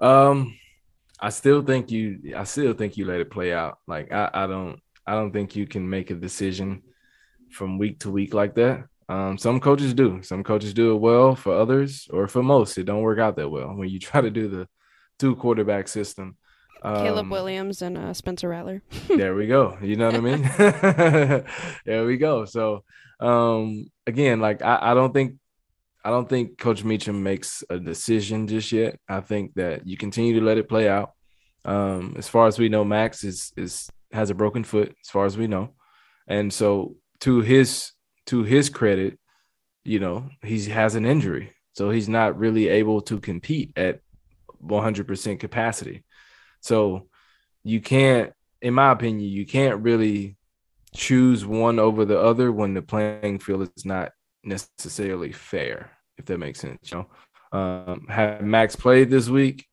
Um, 0.00 0.58
I 1.20 1.30
still 1.30 1.62
think 1.62 1.90
you. 1.90 2.34
I 2.36 2.44
still 2.44 2.74
think 2.74 2.96
you 2.96 3.04
let 3.04 3.20
it 3.20 3.30
play 3.30 3.52
out. 3.52 3.78
Like 3.86 4.12
I, 4.12 4.30
I 4.32 4.46
don't. 4.46 4.80
I 5.06 5.14
don't 5.14 5.32
think 5.32 5.56
you 5.56 5.66
can 5.66 5.88
make 5.88 6.10
a 6.10 6.14
decision 6.14 6.82
from 7.52 7.78
week 7.78 8.00
to 8.00 8.10
week 8.10 8.34
like 8.34 8.54
that. 8.56 8.84
Um, 9.08 9.36
some 9.36 9.60
coaches 9.60 9.94
do. 9.94 10.22
Some 10.22 10.42
coaches 10.42 10.72
do 10.74 10.92
it 10.92 11.00
well. 11.00 11.34
For 11.34 11.54
others, 11.54 12.08
or 12.10 12.28
for 12.28 12.42
most, 12.42 12.78
it 12.78 12.84
don't 12.84 13.02
work 13.02 13.18
out 13.18 13.36
that 13.36 13.48
well 13.50 13.68
when 13.76 13.88
you 13.88 13.98
try 13.98 14.20
to 14.20 14.30
do 14.30 14.48
the 14.48 14.68
two 15.18 15.36
quarterback 15.36 15.88
system. 15.88 16.36
Caleb 16.82 17.26
Um, 17.26 17.30
Williams 17.30 17.80
and 17.80 17.96
uh, 17.96 18.12
Spencer 18.12 18.48
Rattler. 18.48 18.82
there 19.08 19.36
we 19.36 19.46
go. 19.46 19.78
You 19.80 19.94
know 19.94 20.06
what 20.06 20.16
I 20.16 20.20
mean? 20.20 20.42
there 21.86 22.04
we 22.06 22.16
go. 22.16 22.44
So 22.44 22.82
um 23.20 23.86
again, 24.06 24.40
like 24.40 24.62
I, 24.62 24.78
I 24.90 24.94
don't 24.94 25.12
think 25.14 25.36
I 26.04 26.10
don't 26.10 26.28
think 26.28 26.58
Coach 26.58 26.82
Meacham 26.82 27.22
makes 27.22 27.62
a 27.70 27.78
decision 27.78 28.48
just 28.48 28.72
yet. 28.72 28.98
I 29.08 29.20
think 29.20 29.54
that 29.54 29.86
you 29.86 29.96
continue 29.96 30.40
to 30.40 30.44
let 30.44 30.58
it 30.58 30.68
play 30.68 30.88
out. 30.88 31.12
Um, 31.64 32.16
as 32.18 32.28
far 32.28 32.48
as 32.48 32.58
we 32.58 32.68
know, 32.68 32.84
Max 32.84 33.22
is 33.22 33.52
is 33.56 33.88
has 34.10 34.30
a 34.30 34.34
broken 34.34 34.64
foot, 34.64 34.92
as 35.00 35.08
far 35.10 35.24
as 35.26 35.38
we 35.38 35.46
know. 35.46 35.74
And 36.26 36.52
so 36.52 36.96
to 37.22 37.40
his 37.40 37.92
to 38.26 38.44
his 38.44 38.68
credit, 38.68 39.18
you 39.84 39.98
know, 39.98 40.28
he 40.42 40.64
has 40.66 40.94
an 40.94 41.04
injury. 41.04 41.52
So 41.72 41.90
he's 41.90 42.08
not 42.08 42.38
really 42.38 42.68
able 42.68 43.00
to 43.02 43.18
compete 43.18 43.72
at 43.76 44.00
100% 44.62 45.40
capacity. 45.40 46.04
So 46.60 47.08
you 47.64 47.80
can't 47.80 48.32
in 48.62 48.74
my 48.74 48.92
opinion, 48.92 49.28
you 49.28 49.44
can't 49.44 49.82
really 49.82 50.36
choose 50.94 51.44
one 51.44 51.78
over 51.78 52.04
the 52.04 52.18
other 52.18 52.52
when 52.52 52.74
the 52.74 52.82
playing 52.82 53.40
field 53.40 53.68
is 53.76 53.84
not 53.84 54.12
necessarily 54.44 55.32
fair, 55.32 55.90
if 56.16 56.24
that 56.26 56.38
makes 56.38 56.60
sense. 56.60 56.92
You 56.92 57.06
know, 57.52 57.58
um, 57.58 58.06
had 58.08 58.44
Max 58.44 58.76
played 58.76 59.10
this 59.10 59.28
week 59.28 59.66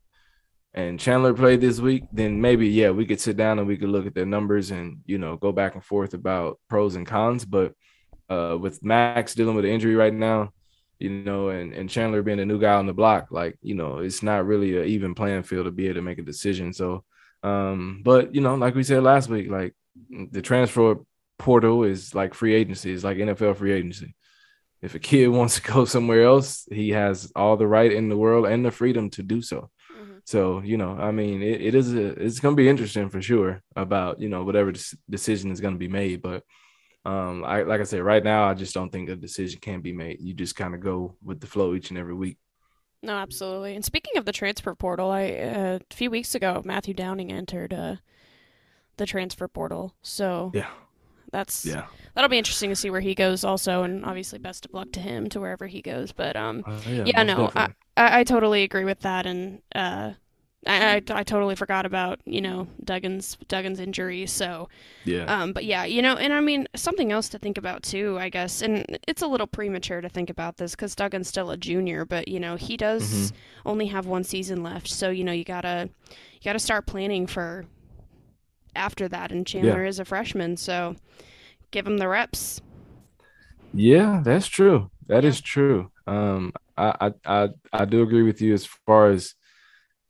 and 0.73 0.99
Chandler 0.99 1.33
played 1.33 1.61
this 1.61 1.79
week, 1.79 2.03
then 2.11 2.41
maybe 2.41 2.67
yeah, 2.67 2.91
we 2.91 3.05
could 3.05 3.19
sit 3.19 3.37
down 3.37 3.59
and 3.59 3.67
we 3.67 3.77
could 3.77 3.89
look 3.89 4.05
at 4.05 4.13
their 4.13 4.25
numbers 4.25 4.71
and 4.71 4.99
you 5.05 5.17
know 5.17 5.35
go 5.35 5.51
back 5.51 5.75
and 5.75 5.83
forth 5.83 6.13
about 6.13 6.59
pros 6.69 6.95
and 6.95 7.07
cons. 7.07 7.45
But 7.45 7.73
uh, 8.29 8.57
with 8.59 8.83
Max 8.83 9.33
dealing 9.33 9.55
with 9.55 9.65
an 9.65 9.71
injury 9.71 9.95
right 9.95 10.13
now, 10.13 10.53
you 10.99 11.09
know, 11.09 11.49
and, 11.49 11.73
and 11.73 11.89
Chandler 11.89 12.21
being 12.21 12.39
a 12.39 12.45
new 12.45 12.59
guy 12.59 12.73
on 12.73 12.85
the 12.85 12.93
block, 12.93 13.27
like, 13.31 13.57
you 13.61 13.73
know, 13.73 13.99
it's 13.99 14.21
not 14.21 14.45
really 14.45 14.77
an 14.77 14.85
even 14.85 15.15
playing 15.15 15.43
field 15.43 15.65
to 15.65 15.71
be 15.71 15.85
able 15.85 15.95
to 15.95 16.01
make 16.01 16.19
a 16.19 16.23
decision. 16.23 16.73
So, 16.73 17.03
um, 17.41 18.01
but 18.03 18.35
you 18.35 18.41
know, 18.41 18.55
like 18.55 18.75
we 18.75 18.83
said 18.83 19.01
last 19.01 19.29
week, 19.29 19.49
like 19.49 19.73
the 20.09 20.41
transfer 20.41 20.95
portal 21.37 21.83
is 21.83 22.13
like 22.13 22.33
free 22.33 22.53
agency, 22.53 22.91
it's 22.91 23.03
like 23.03 23.17
NFL 23.17 23.57
free 23.57 23.71
agency. 23.71 24.13
If 24.81 24.93
a 24.93 24.99
kid 24.99 25.27
wants 25.29 25.55
to 25.55 25.61
go 25.61 25.85
somewhere 25.85 26.23
else, 26.23 26.67
he 26.69 26.89
has 26.89 27.31
all 27.35 27.57
the 27.57 27.67
right 27.67 27.91
in 27.91 28.09
the 28.09 28.17
world 28.17 28.45
and 28.45 28.65
the 28.65 28.71
freedom 28.71 29.09
to 29.11 29.23
do 29.23 29.41
so. 29.41 29.69
So, 30.29 30.61
you 30.61 30.77
know, 30.77 30.91
I 30.91 31.09
mean, 31.09 31.41
it, 31.41 31.59
it 31.59 31.73
is 31.73 31.95
a, 31.95 32.09
it's 32.09 32.39
going 32.39 32.55
to 32.55 32.61
be 32.61 32.69
interesting 32.69 33.09
for 33.09 33.19
sure 33.19 33.63
about, 33.75 34.19
you 34.19 34.29
know, 34.29 34.43
whatever 34.43 34.71
decision 35.09 35.49
is 35.49 35.59
going 35.59 35.73
to 35.73 35.79
be 35.79 35.87
made. 35.87 36.21
But 36.21 36.43
um, 37.03 37.43
I 37.43 37.63
like 37.63 37.81
I 37.81 37.83
said, 37.83 38.03
right 38.03 38.23
now, 38.23 38.43
I 38.47 38.53
just 38.53 38.75
don't 38.75 38.91
think 38.91 39.09
a 39.09 39.15
decision 39.15 39.59
can 39.59 39.81
be 39.81 39.91
made. 39.91 40.21
You 40.21 40.35
just 40.35 40.55
kind 40.55 40.75
of 40.75 40.81
go 40.81 41.15
with 41.23 41.39
the 41.39 41.47
flow 41.47 41.73
each 41.73 41.89
and 41.89 41.97
every 41.97 42.13
week. 42.13 42.37
No, 43.01 43.13
absolutely. 43.13 43.73
And 43.73 43.83
speaking 43.83 44.17
of 44.17 44.25
the 44.25 44.31
transfer 44.31 44.75
portal, 44.75 45.09
I 45.09 45.31
uh, 45.31 45.79
a 45.89 45.95
few 45.95 46.11
weeks 46.11 46.35
ago, 46.35 46.61
Matthew 46.63 46.93
Downing 46.93 47.31
entered 47.31 47.73
uh, 47.73 47.95
the 48.97 49.07
transfer 49.07 49.47
portal. 49.47 49.95
So 50.03 50.51
yeah, 50.53 50.69
that's 51.31 51.65
yeah, 51.65 51.85
that'll 52.13 52.29
be 52.29 52.37
interesting 52.37 52.69
to 52.69 52.75
see 52.75 52.89
where 52.89 53.01
he 53.01 53.15
goes. 53.15 53.43
Also, 53.43 53.83
and 53.83 54.05
obviously, 54.05 54.39
best 54.39 54.65
of 54.65 54.73
luck 54.73 54.91
to 54.93 54.99
him 54.99 55.29
to 55.29 55.39
wherever 55.39 55.67
he 55.67 55.81
goes. 55.81 56.11
But 56.11 56.35
um, 56.35 56.63
uh, 56.65 56.79
yeah, 56.87 57.03
yeah 57.05 57.23
no, 57.23 57.51
I, 57.55 57.69
I, 57.97 58.19
I 58.19 58.23
totally 58.23 58.63
agree 58.63 58.85
with 58.85 59.01
that. 59.01 59.25
And 59.25 59.61
uh, 59.75 60.13
I, 60.67 60.95
I, 60.95 61.01
I, 61.09 61.23
totally 61.23 61.55
forgot 61.55 61.85
about 61.85 62.19
you 62.25 62.41
know 62.41 62.67
Duggan's 62.83 63.37
Duggan's 63.47 63.79
injury. 63.79 64.25
So 64.25 64.67
yeah. 65.05 65.23
Um, 65.23 65.53
but 65.53 65.65
yeah, 65.65 65.85
you 65.85 66.01
know, 66.01 66.15
and 66.15 66.33
I 66.33 66.41
mean 66.41 66.67
something 66.75 67.11
else 67.11 67.29
to 67.29 67.39
think 67.39 67.57
about 67.57 67.83
too, 67.83 68.17
I 68.19 68.29
guess. 68.29 68.61
And 68.61 68.99
it's 69.07 69.21
a 69.21 69.27
little 69.27 69.47
premature 69.47 70.01
to 70.01 70.09
think 70.09 70.29
about 70.29 70.57
this 70.57 70.71
because 70.71 70.95
Duggan's 70.95 71.27
still 71.27 71.51
a 71.51 71.57
junior, 71.57 72.05
but 72.05 72.27
you 72.27 72.39
know 72.39 72.55
he 72.55 72.75
does 72.75 73.31
mm-hmm. 73.31 73.69
only 73.69 73.87
have 73.87 74.05
one 74.05 74.23
season 74.23 74.63
left. 74.63 74.89
So 74.89 75.09
you 75.09 75.23
know 75.23 75.31
you 75.31 75.45
gotta 75.45 75.89
you 76.09 76.41
gotta 76.43 76.59
start 76.59 76.85
planning 76.85 77.25
for 77.25 77.65
after 78.75 79.07
that. 79.07 79.31
And 79.31 79.45
Chandler 79.45 79.83
yeah. 79.83 79.89
is 79.89 79.99
a 79.99 80.05
freshman, 80.05 80.57
so 80.57 80.95
give 81.71 81.87
him 81.87 81.97
the 81.97 82.07
reps. 82.07 82.61
Yeah, 83.73 84.21
that's 84.23 84.47
true. 84.47 84.89
That 85.07 85.23
yeah. 85.23 85.29
is 85.29 85.41
true. 85.41 85.91
Um, 86.07 86.53
I, 86.77 86.93
I 87.01 87.13
I 87.25 87.49
I 87.71 87.85
do 87.85 88.01
agree 88.01 88.23
with 88.23 88.41
you 88.41 88.53
as 88.53 88.65
far 88.65 89.11
as 89.11 89.35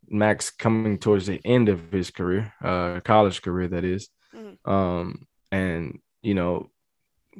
Max 0.08 0.50
coming 0.50 0.98
towards 0.98 1.28
the 1.28 1.39
end 1.45 1.69
of 1.69 1.91
his 1.91 2.10
career, 2.10 2.54
uh, 2.63 3.00
college 3.02 3.41
career, 3.41 3.67
that 3.67 3.84
is. 3.84 4.10
Mm-hmm. 4.36 4.69
Um, 4.69 5.28
and, 5.52 6.00
you 6.22 6.34
know, 6.34 6.69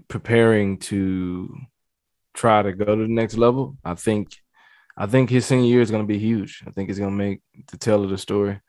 preparing 0.08 0.77
to 0.77 1.55
try 2.34 2.62
to 2.62 2.73
go 2.73 2.95
to 2.95 3.01
the 3.01 3.08
next 3.08 3.38
level. 3.38 3.77
I 3.84 3.95
think, 3.95 4.36
I 4.95 5.08
think 5.08 5.29
his 5.29 5.45
senior 5.45 5.67
year 5.67 5.82
is 5.82 5.91
going 5.91 6.03
to 6.03 6.08
be 6.08 6.19
huge. 6.19 6.63
I 6.67 6.71
think 6.71 6.89
it's 6.89 6.99
going 6.99 7.12
to 7.12 7.17
make 7.17 7.41
the 7.71 7.77
tell 7.77 8.03
of 8.03 8.10
the 8.10 8.17
story. 8.17 8.60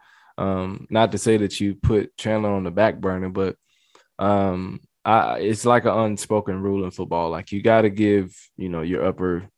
Um, 0.41 0.87
not 0.91 1.13
to 1.13 1.19
say 1.19 1.37
that 1.39 1.61
you 1.61 1.75
put 1.75 2.17
Chandler 2.17 2.51
on 2.51 2.65
the 2.65 2.71
back 2.71 2.99
burner, 2.99 3.29
but 3.29 3.57
um, 4.19 4.81
I, 5.05 5.39
it's 5.39 5.65
like 5.65 5.85
an 5.85 5.97
unspoken 5.97 6.61
rule 6.61 6.85
in 6.85 6.91
football. 6.91 7.31
Like 7.31 7.53
you 7.53 7.63
got 7.63 7.83
to 7.83 7.91
give, 7.91 8.35
you 8.57 8.69
know, 8.69 8.83
your 8.83 9.05
upper, 9.05 9.49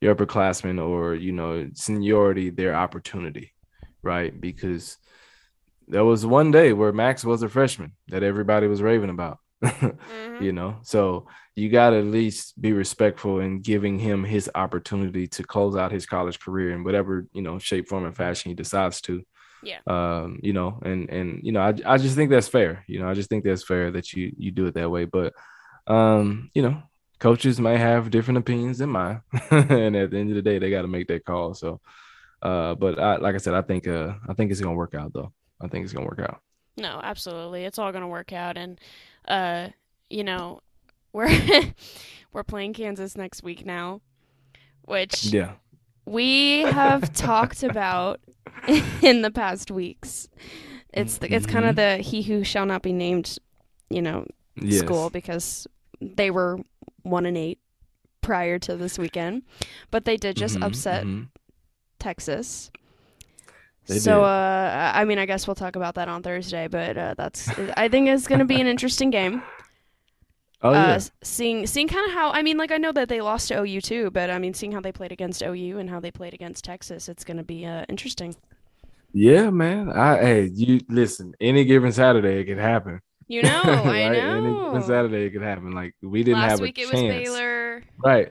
your 0.00 0.14
upperclassmen 0.14 0.84
or 0.84 1.14
you 1.14 1.32
know 1.32 1.70
seniority 1.74 2.50
their 2.50 2.74
opportunity 2.74 3.54
right? 4.04 4.38
Because 4.38 4.98
there 5.88 6.04
was 6.04 6.24
one 6.24 6.50
day 6.50 6.72
where 6.72 6.92
Max 6.92 7.24
was 7.24 7.42
a 7.42 7.48
freshman 7.48 7.92
that 8.08 8.22
everybody 8.22 8.68
was 8.68 8.82
raving 8.82 9.10
about. 9.10 9.38
mm-hmm. 9.64 10.44
You 10.44 10.52
know, 10.52 10.76
so 10.82 11.26
you 11.56 11.70
got 11.70 11.90
to 11.90 11.98
at 11.98 12.04
least 12.04 12.60
be 12.60 12.72
respectful 12.72 13.40
in 13.40 13.60
giving 13.60 13.98
him 13.98 14.22
his 14.22 14.50
opportunity 14.54 15.26
to 15.28 15.42
close 15.42 15.74
out 15.74 15.92
his 15.92 16.06
college 16.06 16.38
career 16.38 16.72
in 16.72 16.84
whatever 16.84 17.26
you 17.32 17.42
know 17.42 17.58
shape, 17.58 17.88
form, 17.88 18.04
and 18.04 18.16
fashion 18.16 18.50
he 18.50 18.54
decides 18.54 19.00
to. 19.02 19.22
Yeah. 19.64 19.80
Um, 19.86 20.40
you 20.42 20.52
know, 20.52 20.80
and 20.82 21.08
and 21.10 21.40
you 21.42 21.52
know, 21.52 21.60
I 21.60 21.74
I 21.86 21.98
just 21.98 22.16
think 22.16 22.30
that's 22.30 22.48
fair. 22.48 22.84
You 22.86 23.00
know, 23.00 23.08
I 23.08 23.14
just 23.14 23.28
think 23.28 23.44
that's 23.44 23.64
fair 23.64 23.90
that 23.92 24.12
you 24.12 24.32
you 24.36 24.50
do 24.50 24.66
it 24.66 24.74
that 24.74 24.90
way. 24.90 25.04
But 25.04 25.34
um, 25.86 26.50
you 26.54 26.62
know, 26.62 26.82
coaches 27.18 27.60
may 27.60 27.76
have 27.78 28.10
different 28.10 28.38
opinions 28.38 28.78
than 28.78 28.90
mine, 28.90 29.22
and 29.50 29.96
at 29.96 30.10
the 30.10 30.18
end 30.18 30.30
of 30.30 30.36
the 30.36 30.42
day, 30.42 30.58
they 30.58 30.70
got 30.70 30.82
to 30.82 30.88
make 30.88 31.08
that 31.08 31.24
call. 31.24 31.54
So 31.54 31.80
uh, 32.44 32.74
but 32.74 32.98
I, 32.98 33.16
like 33.16 33.34
I 33.34 33.38
said, 33.38 33.54
I 33.54 33.62
think 33.62 33.88
uh, 33.88 34.12
I 34.28 34.34
think 34.34 34.50
it's 34.50 34.60
gonna 34.60 34.76
work 34.76 34.94
out 34.94 35.12
though. 35.14 35.32
I 35.60 35.68
think 35.68 35.84
it's 35.84 35.94
gonna 35.94 36.06
work 36.06 36.20
out. 36.20 36.40
No, 36.76 37.00
absolutely, 37.02 37.64
it's 37.64 37.78
all 37.78 37.90
gonna 37.90 38.08
work 38.08 38.32
out, 38.32 38.58
and 38.58 38.78
uh, 39.26 39.68
you 40.10 40.24
know, 40.24 40.60
we're 41.12 41.30
we're 42.32 42.44
playing 42.44 42.74
Kansas 42.74 43.16
next 43.16 43.42
week 43.42 43.64
now, 43.64 44.02
which 44.82 45.24
yeah 45.24 45.52
we 46.06 46.62
have 46.62 47.12
talked 47.14 47.62
about 47.62 48.20
in 49.02 49.22
the 49.22 49.30
past 49.30 49.70
weeks. 49.70 50.28
It's 50.92 51.18
the, 51.18 51.34
it's 51.34 51.46
kind 51.46 51.64
of 51.64 51.76
mm-hmm. 51.76 51.98
the 51.98 52.02
he 52.02 52.22
who 52.22 52.44
shall 52.44 52.66
not 52.66 52.82
be 52.82 52.92
named, 52.92 53.38
you 53.90 54.00
know, 54.00 54.26
yes. 54.56 54.80
school 54.80 55.10
because 55.10 55.66
they 56.00 56.30
were 56.30 56.58
one 57.02 57.26
and 57.26 57.36
eight 57.36 57.58
prior 58.20 58.58
to 58.60 58.76
this 58.76 58.98
weekend, 58.98 59.42
but 59.90 60.04
they 60.04 60.16
did 60.16 60.36
just 60.36 60.54
mm-hmm, 60.54 60.64
upset 60.64 61.04
mm-hmm. 61.04 61.24
Texas. 61.98 62.70
They 63.86 63.98
so, 63.98 64.24
uh, 64.24 64.92
I 64.94 65.04
mean, 65.04 65.18
I 65.18 65.26
guess 65.26 65.46
we'll 65.46 65.56
talk 65.56 65.76
about 65.76 65.96
that 65.96 66.08
on 66.08 66.22
Thursday, 66.22 66.68
but 66.68 66.96
uh, 66.96 67.14
that's 67.18 67.50
I 67.76 67.88
think 67.88 68.08
it's 68.08 68.26
going 68.26 68.38
to 68.38 68.46
be 68.46 68.60
an 68.60 68.66
interesting 68.66 69.10
game. 69.10 69.42
Oh 70.64 70.72
yeah. 70.72 70.94
Uh, 70.94 71.00
seeing 71.22 71.66
seeing 71.66 71.88
kind 71.88 72.06
of 72.06 72.14
how 72.14 72.30
I 72.30 72.42
mean, 72.42 72.56
like 72.56 72.72
I 72.72 72.78
know 72.78 72.90
that 72.92 73.10
they 73.10 73.20
lost 73.20 73.48
to 73.48 73.60
OU 73.60 73.82
too, 73.82 74.10
but 74.10 74.30
I 74.30 74.38
mean, 74.38 74.54
seeing 74.54 74.72
how 74.72 74.80
they 74.80 74.92
played 74.92 75.12
against 75.12 75.42
OU 75.42 75.78
and 75.78 75.90
how 75.90 76.00
they 76.00 76.10
played 76.10 76.32
against 76.32 76.64
Texas, 76.64 77.06
it's 77.10 77.22
going 77.22 77.36
to 77.36 77.44
be 77.44 77.66
uh, 77.66 77.84
interesting. 77.90 78.34
Yeah, 79.12 79.50
man. 79.50 79.92
I 79.92 80.16
hey, 80.16 80.50
you 80.54 80.80
listen. 80.88 81.34
Any 81.38 81.64
given 81.66 81.92
Saturday, 81.92 82.40
it 82.40 82.46
could 82.46 82.58
happen. 82.58 83.00
You 83.28 83.42
know, 83.42 83.62
right? 83.62 84.06
I 84.06 84.08
know. 84.08 84.36
Any 84.38 84.64
given 84.70 84.82
Saturday, 84.82 85.26
it 85.26 85.30
could 85.32 85.42
happen. 85.42 85.72
Like 85.72 85.94
we 86.02 86.24
didn't 86.24 86.40
Last 86.40 86.52
have 86.52 86.60
a 86.60 86.62
week 86.62 86.78
it 86.78 86.88
chance. 86.88 86.94
was 86.94 87.02
Baylor. 87.02 87.82
Right. 88.02 88.28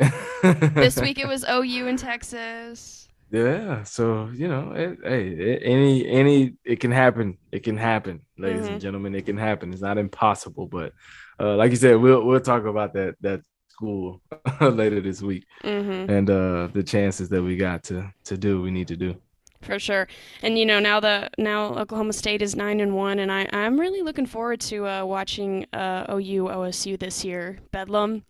this 0.73 0.99
week 0.99 1.19
it 1.19 1.27
was 1.27 1.45
OU 1.47 1.87
in 1.87 1.97
Texas. 1.97 3.07
Yeah, 3.29 3.83
so 3.83 4.29
you 4.33 4.47
know, 4.47 4.71
it, 4.71 4.99
hey, 5.03 5.57
any 5.59 6.07
any 6.07 6.53
it 6.65 6.79
can 6.79 6.91
happen. 6.91 7.37
It 7.51 7.61
can 7.61 7.77
happen, 7.77 8.21
ladies 8.39 8.63
mm-hmm. 8.63 8.73
and 8.73 8.81
gentlemen. 8.81 9.13
It 9.13 9.27
can 9.27 9.37
happen. 9.37 9.71
It's 9.71 9.81
not 9.81 9.99
impossible, 9.99 10.67
but 10.67 10.93
uh, 11.39 11.55
like 11.55 11.71
you 11.71 11.77
said, 11.77 11.95
we'll 11.97 12.25
we'll 12.25 12.39
talk 12.39 12.65
about 12.65 12.93
that 12.93 13.15
that 13.21 13.41
school 13.69 14.21
later 14.61 15.01
this 15.01 15.21
week 15.21 15.45
mm-hmm. 15.63 16.11
and 16.11 16.29
uh, 16.29 16.67
the 16.73 16.83
chances 16.83 17.27
that 17.29 17.41
we 17.41 17.57
got 17.57 17.83
to 17.83 18.11
to 18.23 18.37
do 18.37 18.61
we 18.61 18.71
need 18.71 18.87
to 18.87 18.95
do. 18.95 19.15
For 19.61 19.79
sure, 19.79 20.09
and 20.41 20.59
you 20.59 20.65
know 20.65 20.79
now 20.79 20.99
the 20.99 21.29
now 21.37 21.75
Oklahoma 21.75 22.13
State 22.13 22.41
is 22.41 22.55
nine 22.55 22.81
and 22.81 22.95
one, 22.95 23.19
and 23.19 23.31
I 23.31 23.47
I'm 23.53 23.79
really 23.79 24.01
looking 24.01 24.25
forward 24.25 24.59
to 24.61 24.85
uh, 24.85 25.05
watching 25.05 25.65
uh, 25.71 26.05
OU 26.09 26.49
OSU 26.49 26.99
this 26.99 27.23
year. 27.23 27.59
Bedlam. 27.71 28.23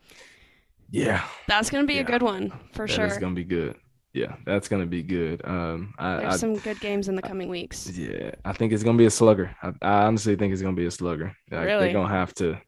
Yeah, 0.91 1.23
that's 1.47 1.71
gonna 1.71 1.87
be 1.87 1.95
yeah. 1.95 2.01
a 2.01 2.03
good 2.03 2.21
one 2.21 2.53
for 2.73 2.85
that 2.85 2.93
sure. 2.93 3.05
It's 3.05 3.17
gonna 3.17 3.33
be 3.33 3.43
good 3.43 3.75
yeah, 4.13 4.35
that's 4.45 4.67
gonna 4.67 4.85
be 4.85 5.01
good. 5.01 5.41
Um, 5.43 5.93
I, 5.97 6.17
There's 6.17 6.35
I, 6.35 6.37
some 6.37 6.55
good 6.55 6.79
games 6.79 7.09
in 7.09 7.15
the 7.15 7.21
coming 7.21 7.49
weeks. 7.49 7.89
Yeah, 7.89 8.31
I 8.45 8.53
think 8.53 8.71
it's 8.71 8.83
gonna 8.83 8.97
be 8.97 9.07
a 9.07 9.11
slugger. 9.11 9.55
I, 9.61 9.73
I 9.81 10.03
honestly 10.03 10.35
think 10.35 10.53
it's 10.53 10.61
gonna 10.61 10.75
be 10.75 10.85
a 10.85 10.91
slugger. 10.91 11.35
Like, 11.49 11.65
really? 11.65 11.85
They're 11.85 11.93
gonna 11.93 12.13
have 12.13 12.33
to. 12.35 12.61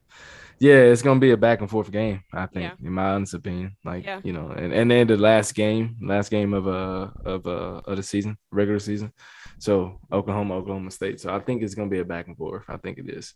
Yeah, 0.60 0.76
it's 0.76 1.02
gonna 1.02 1.20
be 1.20 1.32
a 1.32 1.38
back 1.38 1.62
and 1.62 1.70
forth 1.70 1.91
game. 1.91 2.24
I 2.34 2.46
think, 2.46 2.74
yeah. 2.80 2.88
in 2.88 2.94
my 2.94 3.12
honest 3.12 3.34
opinion. 3.34 3.76
Like 3.84 4.06
yeah. 4.06 4.22
you 4.24 4.34
know, 4.34 4.50
and, 4.50 4.74
and 4.74 4.89
then 4.89 5.08
the 5.08 5.18
last 5.18 5.54
game, 5.54 5.98
last 6.02 6.30
game 6.30 6.54
of 6.54 6.68
uh 6.68 7.10
of 7.26 7.46
uh 7.46 7.82
of 7.86 7.98
the 7.98 8.04
season, 8.04 8.38
regular 8.52 8.80
season. 8.80 9.12
So 9.60 10.00
Oklahoma, 10.12 10.56
Oklahoma 10.56 10.91
State. 10.91 11.20
So 11.20 11.34
I 11.34 11.39
think 11.39 11.62
it's 11.62 11.76
gonna 11.76 11.89
be 11.89 12.00
a 12.00 12.06
back 12.06 12.28
and 12.28 12.38
forth. 12.38 12.63
I 12.70 12.78
think 12.78 12.98
it 12.98 13.10
is. 13.10 13.34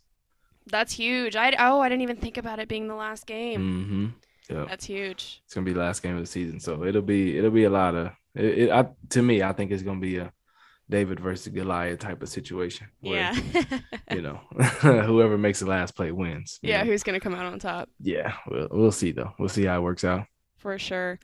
That's 0.66 0.92
huge. 0.92 1.36
I 1.36 1.54
oh 1.58 1.80
I 1.80 1.88
didn't 1.88 2.02
even 2.02 2.16
think 2.16 2.38
about 2.38 2.58
it 2.58 2.68
being 2.68 2.88
the 2.88 2.94
last 2.94 3.26
game. 3.26 3.60
Mm-hmm. 3.60 4.56
Yep. 4.56 4.68
That's 4.68 4.84
huge. 4.84 5.42
It's 5.44 5.54
gonna 5.54 5.64
be 5.64 5.72
the 5.72 5.80
last 5.80 6.02
game 6.02 6.14
of 6.14 6.20
the 6.20 6.26
season, 6.26 6.58
so 6.58 6.84
it'll 6.84 7.02
be 7.02 7.38
it'll 7.38 7.50
be 7.50 7.64
a 7.64 7.70
lot 7.70 7.94
of 7.94 8.12
it, 8.34 8.58
it 8.58 8.70
I, 8.70 8.88
to 9.10 9.22
me. 9.22 9.42
I 9.42 9.52
think 9.52 9.70
it's 9.70 9.82
gonna 9.82 10.00
be 10.00 10.18
a 10.18 10.32
David 10.90 11.20
versus 11.20 11.48
Goliath 11.48 12.00
type 12.00 12.22
of 12.22 12.28
situation. 12.28 12.88
Where, 13.00 13.32
yeah. 13.32 13.62
you 14.12 14.22
know, 14.22 14.40
whoever 14.80 15.38
makes 15.38 15.60
the 15.60 15.66
last 15.66 15.94
play 15.94 16.12
wins. 16.12 16.58
Yeah, 16.62 16.82
know? 16.82 16.90
who's 16.90 17.02
gonna 17.02 17.20
come 17.20 17.34
out 17.34 17.46
on 17.46 17.58
top? 17.58 17.88
Yeah, 18.00 18.34
we'll 18.48 18.68
we'll 18.70 18.92
see 18.92 19.12
though. 19.12 19.32
We'll 19.38 19.48
see 19.48 19.64
how 19.64 19.78
it 19.78 19.82
works 19.82 20.04
out. 20.04 20.26
For 20.58 20.78
sure. 20.78 21.18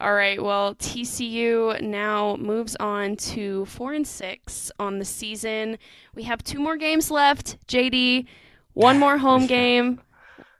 All 0.00 0.14
right. 0.14 0.42
Well, 0.42 0.76
TCU 0.76 1.80
now 1.80 2.36
moves 2.36 2.76
on 2.76 3.16
to 3.16 3.64
four 3.66 3.92
and 3.92 4.06
six 4.06 4.70
on 4.78 4.98
the 4.98 5.04
season. 5.04 5.78
We 6.14 6.22
have 6.24 6.42
two 6.44 6.60
more 6.60 6.76
games 6.76 7.10
left. 7.10 7.58
JD, 7.66 8.26
one 8.74 8.98
more 9.00 9.18
home 9.18 9.46
game. 9.46 10.00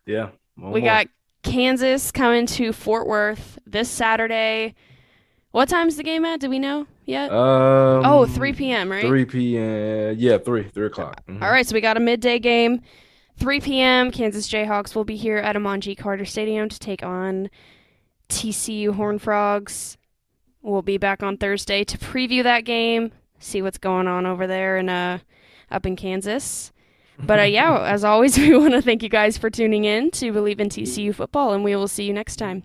Yeah. 0.06 0.30
we 0.56 0.80
more. 0.80 0.80
got 0.80 1.06
Kansas 1.42 2.10
coming 2.10 2.46
to 2.46 2.72
Fort 2.72 3.06
Worth 3.06 3.58
this 3.64 3.88
Saturday. 3.88 4.74
What 5.50 5.68
time's 5.68 5.96
the 5.96 6.02
game 6.02 6.24
at? 6.24 6.40
Do 6.40 6.50
we 6.50 6.58
know 6.58 6.86
yet? 7.06 7.30
Um, 7.30 8.02
oh, 8.04 8.26
3 8.26 8.52
p.m., 8.52 8.90
right? 8.90 9.04
3 9.06 9.24
p.m. 9.24 10.14
Yeah, 10.18 10.38
3, 10.38 10.64
3 10.64 10.86
o'clock. 10.86 11.24
Mhm. 11.26 11.42
All 11.42 11.50
right, 11.50 11.66
so 11.66 11.74
we 11.74 11.80
got 11.80 11.96
a 11.96 12.00
midday 12.00 12.38
game. 12.38 12.82
3 13.38 13.60
p.m. 13.60 14.10
Kansas 14.10 14.48
Jayhawks 14.48 14.94
will 14.94 15.04
be 15.04 15.16
here 15.16 15.38
at 15.38 15.56
Amon 15.56 15.80
G. 15.80 15.94
Carter 15.94 16.24
Stadium 16.24 16.68
to 16.68 16.78
take 16.78 17.02
on 17.02 17.48
TCU 18.28 18.92
Horn 18.94 19.18
Frogs. 19.18 19.96
We'll 20.60 20.82
be 20.82 20.98
back 20.98 21.22
on 21.22 21.36
Thursday 21.38 21.84
to 21.84 21.96
preview 21.96 22.42
that 22.42 22.64
game, 22.64 23.12
see 23.38 23.62
what's 23.62 23.78
going 23.78 24.06
on 24.06 24.26
over 24.26 24.46
there 24.46 24.76
and 24.76 24.90
uh, 24.90 25.18
up 25.70 25.86
in 25.86 25.96
Kansas. 25.96 26.72
But 27.18 27.38
uh, 27.38 27.42
yeah, 27.44 27.80
as 27.84 28.04
always, 28.04 28.36
we 28.38 28.56
want 28.56 28.74
to 28.74 28.82
thank 28.82 29.02
you 29.02 29.08
guys 29.08 29.38
for 29.38 29.48
tuning 29.48 29.84
in 29.84 30.10
to 30.12 30.32
Bleav 30.32 30.60
in 30.60 30.68
TCU 30.68 31.14
football, 31.14 31.52
and 31.54 31.64
we 31.64 31.74
will 31.74 31.88
see 31.88 32.04
you 32.04 32.12
next 32.12 32.36
time. 32.36 32.64